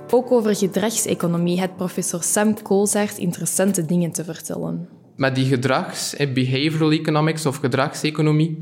Ook 0.10 0.32
over 0.32 0.56
gedragseconomie 0.56 1.60
heeft 1.60 1.76
professor 1.76 2.24
Sam 2.24 2.62
Koolzaert 2.62 3.18
interessante 3.18 3.86
dingen 3.86 4.12
te 4.12 4.24
vertellen. 4.24 5.01
Met 5.22 5.36
die 5.36 5.46
gedrags- 5.46 6.16
behavioral 6.34 6.92
economics 6.92 7.46
of 7.46 7.58
gedragseconomie 7.58 8.60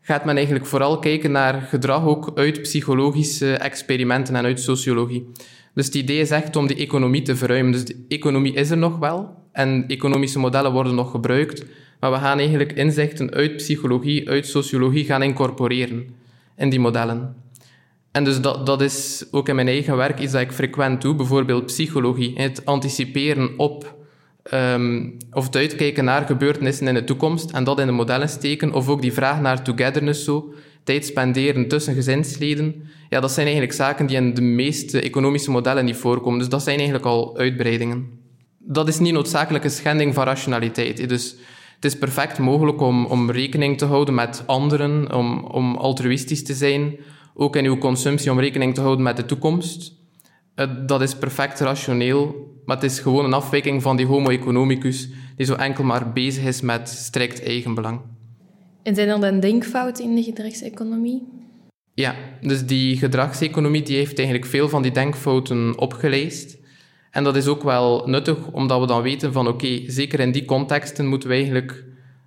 gaat 0.00 0.24
men 0.24 0.36
eigenlijk 0.36 0.66
vooral 0.66 0.98
kijken 0.98 1.30
naar 1.30 1.60
gedrag 1.60 2.04
ook 2.04 2.32
uit 2.34 2.62
psychologische 2.62 3.54
experimenten 3.54 4.36
en 4.36 4.44
uit 4.44 4.60
sociologie. 4.60 5.28
Dus 5.74 5.86
het 5.86 5.94
idee 5.94 6.20
is 6.20 6.30
echt 6.30 6.56
om 6.56 6.66
die 6.66 6.76
economie 6.76 7.22
te 7.22 7.36
verruimen. 7.36 7.72
Dus 7.72 7.84
de 7.84 8.04
economie 8.08 8.52
is 8.52 8.70
er 8.70 8.76
nog 8.76 8.98
wel 8.98 9.34
en 9.52 9.84
economische 9.88 10.38
modellen 10.38 10.72
worden 10.72 10.94
nog 10.94 11.10
gebruikt, 11.10 11.64
maar 12.00 12.10
we 12.10 12.18
gaan 12.18 12.38
eigenlijk 12.38 12.72
inzichten 12.72 13.30
uit 13.30 13.56
psychologie, 13.56 14.28
uit 14.28 14.46
sociologie 14.46 15.04
gaan 15.04 15.22
incorporeren 15.22 16.06
in 16.56 16.70
die 16.70 16.80
modellen. 16.80 17.36
En 18.10 18.24
dus 18.24 18.40
dat, 18.40 18.66
dat 18.66 18.80
is 18.80 19.24
ook 19.30 19.48
in 19.48 19.54
mijn 19.54 19.68
eigen 19.68 19.96
werk 19.96 20.20
iets 20.20 20.32
dat 20.32 20.40
ik 20.40 20.52
frequent 20.52 21.02
doe, 21.02 21.14
bijvoorbeeld 21.14 21.66
psychologie, 21.66 22.32
het 22.34 22.64
anticiperen 22.64 23.58
op 23.58 24.00
um, 24.54 25.16
of 25.30 25.44
het 25.44 25.56
uitkijken 25.56 26.04
naar 26.04 26.26
gebeurtenissen 26.26 26.86
in 26.88 26.94
de 26.94 27.04
toekomst 27.04 27.50
en 27.50 27.64
dat 27.64 27.78
in 27.78 27.86
de 27.86 27.92
modellen 27.92 28.28
steken, 28.28 28.72
of 28.72 28.88
ook 28.88 29.02
die 29.02 29.12
vraag 29.12 29.40
naar 29.40 29.62
togetherness 29.62 30.24
zo, 30.24 30.54
tijd 30.84 31.06
spenderen 31.06 31.68
tussen 31.68 31.94
gezinsleden, 31.94 32.82
ja, 33.08 33.20
dat 33.20 33.32
zijn 33.32 33.46
eigenlijk 33.46 33.76
zaken 33.76 34.06
die 34.06 34.16
in 34.16 34.34
de 34.34 34.40
meeste 34.40 35.00
economische 35.00 35.50
modellen 35.50 35.84
niet 35.84 35.96
voorkomen. 35.96 36.38
Dus 36.38 36.48
dat 36.48 36.62
zijn 36.62 36.76
eigenlijk 36.76 37.06
al 37.06 37.36
uitbreidingen. 37.36 38.20
Dat 38.58 38.88
is 38.88 38.98
niet 38.98 39.12
noodzakelijk 39.12 39.64
een 39.64 39.70
schending 39.70 40.14
van 40.14 40.24
rationaliteit. 40.24 41.08
Dus 41.08 41.36
het 41.74 41.84
is 41.84 41.98
perfect 41.98 42.38
mogelijk 42.38 42.80
om, 42.80 43.06
om 43.06 43.30
rekening 43.30 43.78
te 43.78 43.84
houden 43.84 44.14
met 44.14 44.42
anderen, 44.46 45.14
om, 45.14 45.44
om 45.44 45.76
altruïstisch 45.76 46.44
te 46.44 46.54
zijn, 46.54 46.96
ook 47.34 47.56
in 47.56 47.64
uw 47.64 47.78
consumptie 47.78 48.30
om 48.30 48.40
rekening 48.40 48.74
te 48.74 48.80
houden 48.80 49.04
met 49.04 49.16
de 49.16 49.26
toekomst. 49.26 50.01
Dat 50.86 51.02
is 51.02 51.14
perfect 51.14 51.60
rationeel, 51.60 52.50
maar 52.64 52.76
het 52.76 52.84
is 52.84 52.98
gewoon 52.98 53.24
een 53.24 53.32
afwijking 53.32 53.82
van 53.82 53.96
die 53.96 54.06
homo 54.06 54.28
economicus 54.30 55.08
die 55.36 55.46
zo 55.46 55.54
enkel 55.54 55.84
maar 55.84 56.12
bezig 56.12 56.44
is 56.44 56.60
met 56.60 56.88
strikt 56.88 57.44
eigenbelang. 57.44 58.00
En 58.82 58.94
zijn 58.94 59.08
er 59.08 59.20
dan 59.20 59.40
denkfouten 59.40 60.04
in 60.04 60.14
de 60.14 60.22
gedragseconomie? 60.22 61.22
Ja, 61.94 62.14
dus 62.40 62.66
die 62.66 62.96
gedragseconomie 62.96 63.82
die 63.82 63.96
heeft 63.96 64.18
eigenlijk 64.18 64.48
veel 64.48 64.68
van 64.68 64.82
die 64.82 64.90
denkfouten 64.90 65.78
opgeleist. 65.78 66.58
En 67.10 67.24
dat 67.24 67.36
is 67.36 67.46
ook 67.46 67.62
wel 67.62 68.02
nuttig, 68.06 68.46
omdat 68.46 68.80
we 68.80 68.86
dan 68.86 69.02
weten 69.02 69.32
van 69.32 69.48
oké, 69.48 69.80
zeker 69.86 70.20
in 70.20 70.32
die 70.32 70.44
contexten 70.44 71.06
moeten 71.06 71.28
we 71.28 71.34
eigenlijk 71.34 71.84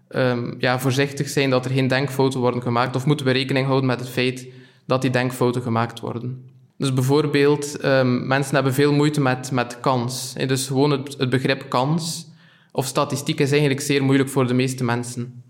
um, 0.09 0.55
ja, 0.59 0.79
voorzichtig 0.79 1.29
zijn 1.29 1.49
dat 1.49 1.65
er 1.65 1.71
geen 1.71 1.87
denkfouten 1.87 2.39
worden 2.39 2.61
gemaakt. 2.61 2.95
Of 2.95 3.05
moeten 3.05 3.25
we 3.25 3.31
rekening 3.31 3.65
houden 3.65 3.85
met 3.85 3.99
het 3.99 4.09
feit 4.09 4.47
dat 4.85 5.01
die 5.01 5.11
denkfouten 5.11 5.61
gemaakt 5.61 5.99
worden. 5.99 6.49
Dus 6.77 6.93
bijvoorbeeld, 6.93 7.85
um, 7.85 8.27
mensen 8.27 8.55
hebben 8.55 8.73
veel 8.73 8.93
moeite 8.93 9.21
met, 9.21 9.51
met 9.51 9.79
kans. 9.79 10.33
Dus 10.33 10.67
gewoon 10.67 10.91
het, 10.91 11.29
begrip 11.29 11.69
kans 11.69 12.27
of 12.71 12.85
statistiek 12.85 13.39
is 13.39 13.51
eigenlijk 13.51 13.81
zeer 13.81 14.03
moeilijk 14.03 14.29
voor 14.29 14.47
de 14.47 14.53
meeste 14.53 14.83
mensen. 14.83 15.43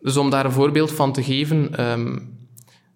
Dus 0.00 0.16
om 0.16 0.30
daar 0.30 0.44
een 0.44 0.52
voorbeeld 0.52 0.92
van 0.92 1.12
te 1.12 1.22
geven, 1.22 1.90
um, 1.90 2.36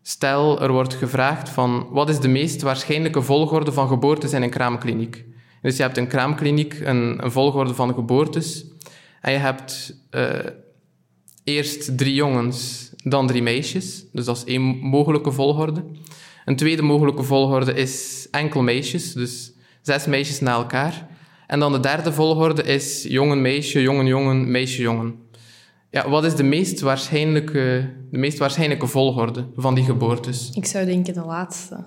stel 0.02 0.60
er 0.62 0.72
wordt 0.72 0.94
gevraagd 0.94 1.48
van 1.48 1.86
wat 1.90 2.08
is 2.08 2.20
de 2.20 2.28
meest 2.28 2.62
waarschijnlijke 2.62 3.22
volgorde 3.22 3.72
van 3.72 3.88
geboortes 3.88 4.32
in 4.32 4.42
een 4.42 4.50
kraamkliniek. 4.50 5.24
Dus 5.62 5.76
je 5.76 5.82
hebt 5.82 5.96
een 5.96 6.06
kraamkliniek, 6.06 6.80
een, 6.80 7.20
volgorde 7.24 7.74
van 7.74 7.94
geboortes, 7.94 8.64
en 9.20 9.32
je 9.32 9.38
hebt 9.38 9.94
uh, 10.10 10.38
eerst 11.44 11.98
drie 11.98 12.14
jongens, 12.14 12.90
dan 12.96 13.26
drie 13.26 13.42
meisjes. 13.42 14.04
Dus 14.12 14.24
dat 14.24 14.36
is 14.36 14.44
één 14.44 14.62
mogelijke 14.78 15.32
volgorde. 15.32 15.84
Een 16.48 16.56
tweede 16.56 16.82
mogelijke 16.82 17.22
volgorde 17.22 17.74
is 17.74 18.26
enkel 18.30 18.62
meisjes, 18.62 19.12
dus 19.12 19.52
zes 19.82 20.06
meisjes 20.06 20.40
na 20.40 20.52
elkaar. 20.52 21.06
En 21.46 21.58
dan 21.58 21.72
de 21.72 21.80
derde 21.80 22.12
volgorde 22.12 22.62
is 22.62 23.06
jongen, 23.08 23.42
meisje, 23.42 23.82
jongen, 23.82 24.06
jongen, 24.06 24.50
meisje, 24.50 24.82
jongen. 24.82 25.14
Ja, 25.90 26.10
wat 26.10 26.24
is 26.24 26.34
de 26.34 26.42
meest 26.42 26.80
waarschijnlijke, 26.80 27.90
de 28.10 28.18
meest 28.18 28.38
waarschijnlijke 28.38 28.86
volgorde 28.86 29.46
van 29.56 29.74
die 29.74 29.84
geboortes? 29.84 30.50
Ik 30.54 30.64
zou 30.64 30.84
denken 30.84 31.14
de 31.14 31.24
laatste. 31.24 31.84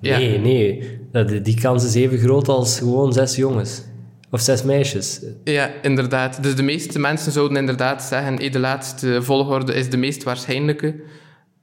Ja. 0.00 0.18
Nee, 0.18 0.38
nee. 0.38 1.42
Die 1.42 1.60
kans 1.60 1.84
is 1.84 1.94
even 1.94 2.18
groot 2.18 2.48
als 2.48 2.78
gewoon 2.78 3.12
zes 3.12 3.36
jongens. 3.36 3.82
Of 4.30 4.40
zes 4.40 4.62
meisjes. 4.62 5.24
Ja, 5.44 5.70
inderdaad. 5.82 6.42
Dus 6.42 6.54
de 6.54 6.62
meeste 6.62 6.98
mensen 6.98 7.32
zouden 7.32 7.56
inderdaad 7.56 8.02
zeggen, 8.02 8.52
de 8.52 8.58
laatste 8.58 9.22
volgorde 9.22 9.74
is 9.74 9.90
de 9.90 9.96
meest 9.96 10.22
waarschijnlijke. 10.22 11.02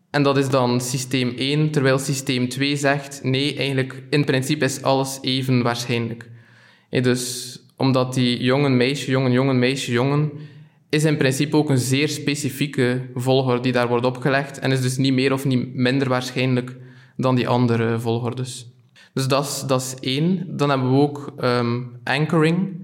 En 0.09 0.23
dat 0.23 0.37
is 0.37 0.49
dan 0.49 0.81
systeem 0.81 1.33
1, 1.37 1.71
terwijl 1.71 1.97
systeem 1.97 2.49
2 2.49 2.75
zegt, 2.75 3.23
nee, 3.23 3.55
eigenlijk 3.55 4.03
in 4.09 4.25
principe 4.25 4.65
is 4.65 4.81
alles 4.81 5.19
even 5.21 5.61
waarschijnlijk. 5.63 6.29
dus 6.89 7.57
omdat 7.75 8.13
die 8.13 8.43
jongen, 8.43 8.77
meisje, 8.77 9.11
jongen, 9.11 9.31
jongen, 9.31 9.59
meisje, 9.59 9.91
jongen, 9.91 10.31
is 10.89 11.03
in 11.03 11.17
principe 11.17 11.55
ook 11.55 11.69
een 11.69 11.77
zeer 11.77 12.09
specifieke 12.09 13.01
volgorde 13.15 13.61
die 13.61 13.71
daar 13.71 13.87
wordt 13.87 14.05
opgelegd 14.05 14.59
en 14.59 14.71
is 14.71 14.81
dus 14.81 14.97
niet 14.97 15.13
meer 15.13 15.33
of 15.33 15.45
niet 15.45 15.73
minder 15.73 16.09
waarschijnlijk 16.09 16.75
dan 17.17 17.35
die 17.35 17.47
andere 17.47 17.99
volgordes. 17.99 18.67
Dus 19.13 19.27
dat 19.27 19.45
is, 19.45 19.63
dat 19.67 19.81
is 19.81 19.95
één. 19.99 20.57
Dan 20.57 20.69
hebben 20.69 20.91
we 20.91 20.97
ook 20.97 21.33
ehm, 21.37 21.81
anchoring, 22.03 22.79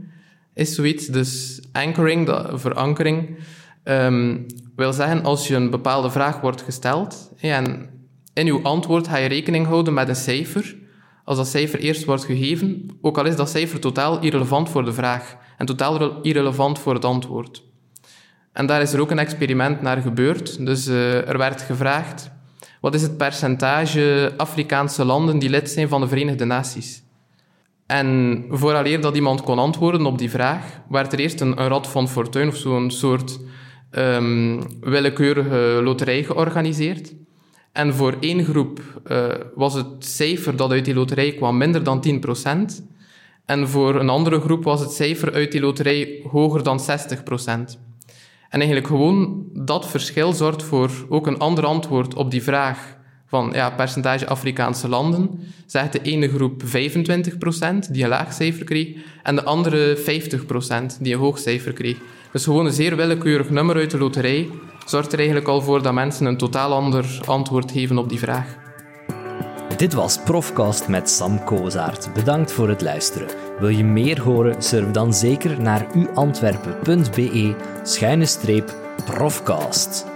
is 0.54 0.76
zoiets. 0.76 1.08
Dus 1.08 1.62
anchoring, 1.72 2.30
verankering, 2.54 3.38
ehm, 3.84 4.38
wil 4.76 4.94
zeggen 4.94 5.24
als 5.24 5.48
je 5.48 5.56
een 5.56 5.70
bepaalde 5.70 6.10
vraag 6.10 6.42
wordt 6.42 6.62
gesteld 6.62 7.32
en 7.40 7.90
in 8.34 8.46
je 8.46 8.60
antwoord 8.62 9.08
ga 9.08 9.18
je 9.18 9.28
rekening 9.28 9.66
houden 9.66 9.94
met 9.94 10.10
een 10.10 10.16
cijfer. 10.16 10.76
Als 11.24 11.38
dat 11.38 11.48
cijfer 11.48 11.80
eerst 11.80 12.06
wordt 12.06 12.26
gegeven, 12.26 12.98
ook 13.02 13.18
al 13.18 13.26
is 13.26 13.36
dat 13.36 13.50
cijfer 13.50 13.80
totaal 13.80 14.20
irrelevant 14.20 14.70
voor 14.70 14.86
de 14.86 14.94
vraag 14.94 15.36
en 15.58 15.66
totaal 15.66 16.22
irrelevant 16.22 16.80
voor 16.80 16.94
het 16.94 17.06
antwoord. 17.06 17.64
En 18.54 18.66
daar 18.66 18.82
is 18.82 18.94
er 18.94 19.00
ook 19.00 19.12
een 19.12 19.20
experiment 19.20 19.82
naar 19.82 20.02
gebeurd. 20.02 20.66
Dus 20.66 20.88
uh, 20.88 21.28
er 21.28 21.38
werd 21.38 21.62
gevraagd, 21.62 22.32
wat 22.82 22.94
is 22.94 23.02
het 23.02 23.18
percentage 23.18 24.34
Afrikaanse 24.38 25.06
landen 25.06 25.40
die 25.40 25.50
lid 25.50 25.70
zijn 25.70 25.88
van 25.88 26.02
de 26.02 26.08
Verenigde 26.08 26.46
Naties? 26.46 27.04
En 27.86 28.44
vooraleer 28.50 29.02
dat 29.02 29.16
iemand 29.16 29.42
kon 29.42 29.60
antwoorden 29.60 30.06
op 30.06 30.18
die 30.18 30.30
vraag, 30.30 30.80
werd 30.90 31.14
er 31.14 31.20
eerst 31.20 31.42
een, 31.42 31.62
een 31.62 31.68
rad 31.68 31.88
van 31.88 32.10
fortuin 32.10 32.48
of 32.48 32.56
zo'n 32.56 32.92
soort 32.92 33.40
um, 33.92 34.62
willekeurige 34.82 35.80
loterij 35.84 36.24
georganiseerd. 36.24 37.14
En 37.72 37.94
voor 37.94 38.18
één 38.20 38.46
groep 38.46 38.80
uh, 39.08 39.28
was 39.56 39.74
het 39.74 39.88
cijfer 40.00 40.56
dat 40.56 40.72
uit 40.72 40.86
die 40.86 40.94
loterij 40.94 41.32
kwam 41.32 41.58
minder 41.58 41.84
dan 41.84 42.06
10%. 42.80 42.84
En 43.46 43.68
voor 43.68 43.96
een 43.96 44.10
andere 44.10 44.40
groep 44.40 44.64
was 44.64 44.80
het 44.80 44.92
cijfer 44.92 45.34
uit 45.34 45.52
die 45.52 45.62
loterij 45.62 46.20
hoger 46.32 46.64
dan 46.64 46.80
60%. 46.80 46.84
En 48.50 48.62
eigenlijk 48.62 48.88
gewoon 48.88 49.46
dat 49.54 49.90
verschil 49.90 50.34
zorgt 50.34 50.64
voor 50.64 50.92
ook 51.10 51.28
een 51.28 51.40
ander 51.40 51.66
antwoord 51.66 52.14
op 52.14 52.32
die 52.32 52.44
vraag 52.44 52.98
van 53.26 53.52
ja, 53.54 53.70
percentage 53.70 54.28
Afrikaanse 54.28 54.88
landen. 54.88 55.30
Zegt 55.66 55.92
de 55.92 56.02
ene 56.02 56.30
groep 56.30 56.64
25% 56.64 56.68
die 57.92 58.04
een 58.04 58.10
laag 58.10 58.34
cijfer 58.34 58.66
kreeg 58.66 58.88
en 59.24 59.36
de 59.36 59.44
andere 59.44 59.98
50% 59.98 60.02
die 61.00 61.14
een 61.14 61.20
hoog 61.20 61.40
cijfer 61.40 61.74
kreeg. 61.74 61.98
Dus 62.36 62.44
gewoon 62.44 62.66
een 62.66 62.74
zeer 62.74 62.96
willekeurig 62.96 63.50
nummer 63.50 63.76
uit 63.76 63.92
de 63.92 63.98
loterij 63.98 64.50
zorgt 64.86 65.12
er 65.12 65.18
eigenlijk 65.18 65.48
al 65.48 65.62
voor 65.62 65.82
dat 65.82 65.94
mensen 65.94 66.26
een 66.26 66.38
totaal 66.38 66.74
ander 66.74 67.20
antwoord 67.26 67.72
geven 67.72 67.98
op 67.98 68.10
die 68.10 68.20
vraag. 68.20 68.56
Dit 69.78 69.94
was 69.94 70.20
Profcast 70.24 70.88
met 70.88 71.10
Sam 71.10 71.44
Kozaert. 71.44 72.14
Bedankt 72.14 72.52
voor 72.52 72.70
het 72.70 72.82
luisteren. 72.82 73.28
Wil 73.60 73.70
je 73.70 73.84
meer 73.84 74.22
horen? 74.22 74.62
Surf 74.62 74.92
dan 74.92 75.14
zeker 75.14 75.62
naar 75.62 75.88
uantwerpen.be 75.96 77.56
schuine 77.84 78.26
streep 78.26 78.74
profcast. 79.06 80.15